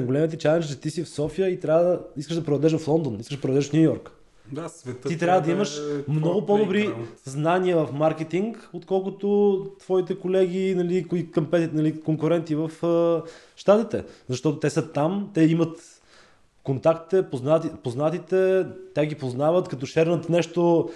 [0.00, 2.80] големият ти чалендж е, че ти си в София и трябва да искаш да продадеш
[2.80, 4.10] в Лондон, искаш да продадеш в Нью Йорк.
[4.52, 6.90] Да, света Ти трябва да имаш много по-добри
[7.24, 13.22] знания в маркетинг, отколкото твоите колеги, нали, кои компетит, нали, конкуренти в а,
[13.56, 14.04] щатите.
[14.28, 16.00] Защото те са там, те имат
[16.64, 20.90] контактите, познати, познатите, те ги познават, като шернат нещо,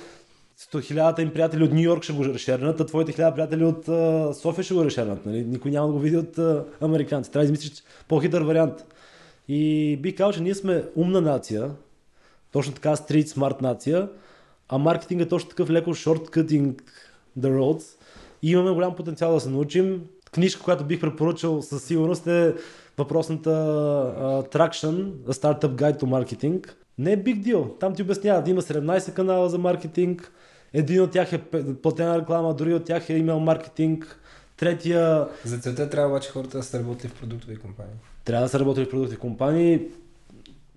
[0.82, 4.34] хилядата им приятели от Нью Йорк ще го решернат, а твоите хиляда приятели от а,
[4.34, 5.26] София ще го решернат.
[5.26, 5.44] Нали?
[5.44, 7.30] Никой няма да го види от а, американци.
[7.30, 8.84] Трябва да измислиш по-хитър вариант.
[9.48, 11.70] И би казал, че ние сме умна нация,
[12.52, 14.09] точно така стрит смарт нация,
[14.68, 16.82] а маркетинг е точно такъв леко shortcutting
[17.38, 17.84] the roads.
[18.42, 20.02] И имаме голям потенциал да се научим.
[20.32, 22.54] Книжка, която бих препоръчал със сигурност е
[22.98, 26.70] въпросната uh, Traction, A Startup Guide to Marketing.
[26.98, 27.80] Не е big deal.
[27.80, 30.32] Там ти обясняват, има 17 канала за маркетинг.
[30.73, 31.43] Един от тях е
[31.83, 34.21] платена реклама, други от тях е имейл маркетинг.
[34.57, 37.95] Третия За целта трябва обаче хората да са работили в продуктови компании.
[38.25, 39.81] трябва да са работили в продукти компании.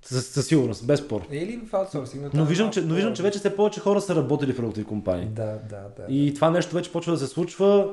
[0.03, 1.21] Със, със сигурност, без спор.
[1.31, 2.23] Или в аутсорсинг.
[2.23, 4.85] Но там виждам, че, но виждам, че вече все повече хора са работили в продуктови
[4.85, 5.25] компании.
[5.25, 6.13] Да, да, да.
[6.13, 7.87] И това нещо вече почва да се случва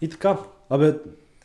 [0.00, 0.36] и така.
[0.70, 0.94] Абе,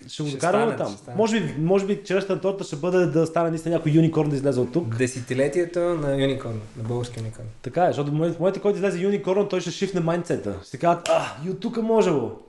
[0.08, 0.98] ще го докараме там.
[0.98, 1.12] ще.
[1.16, 4.60] Може би, може би черешната торта ще бъде да стане наистина някой юникорн да излезе
[4.60, 4.98] от тук.
[4.98, 7.46] Десетилетието на юникорн, на български юникорн.
[7.62, 10.60] Така е, защото в момента, който излезе юникорн, той ще шифне майндсета.
[10.68, 12.42] Ще кажат, а, и от тук може го.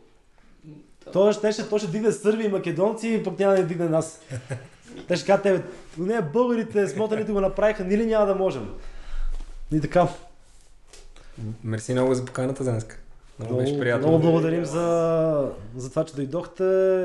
[1.12, 4.20] Той ще, ще, той ще дигне сърби и македонци, и пък няма да дигне нас.
[5.08, 5.62] Те ще кажат, тебе,
[5.98, 8.68] не, българите, смотаните го направиха, ние ли няма да можем?
[9.72, 10.08] И така.
[11.64, 12.86] Мерси много за поканата за днес.
[13.40, 14.08] Много беше Много, приятно.
[14.08, 16.64] много благодарим за, за това, че дойдохте.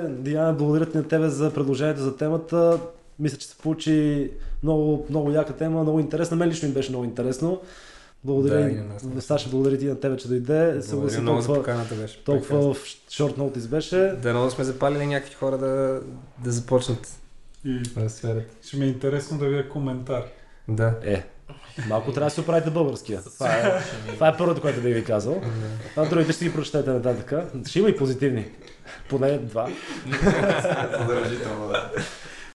[0.09, 2.79] Диана, благодаря ти на тебе за предложението за темата.
[3.19, 4.31] Мисля, че се получи
[4.63, 6.37] много, много яка тема, много интересна.
[6.37, 7.61] Мен лично ми беше много интересно.
[8.23, 9.25] Благодаря, Да, нас.
[9.25, 10.43] Саша, благодаря ти на тебе, че дойде.
[10.53, 12.23] Благодаря Съгласи много за толкова, поканата беше.
[12.23, 12.77] толкова в
[13.09, 13.97] шорт ноутис беше.
[13.97, 16.01] Да, да сме запалили някакви хора да,
[16.43, 17.07] да започнат
[17.65, 17.81] И
[18.63, 20.23] ще ми е интересно да видя коментар.
[20.67, 20.93] Да.
[21.03, 21.23] Е,
[21.87, 23.21] малко трябва да се оправите българския.
[23.23, 23.81] Това е,
[24.13, 25.41] това е първото, което бих ви казал.
[25.95, 27.33] А другите ще ги прочетете нататък.
[27.67, 28.45] Ще има и позитивни.
[29.09, 29.69] Поне два.
[30.99, 31.91] Задължително, да.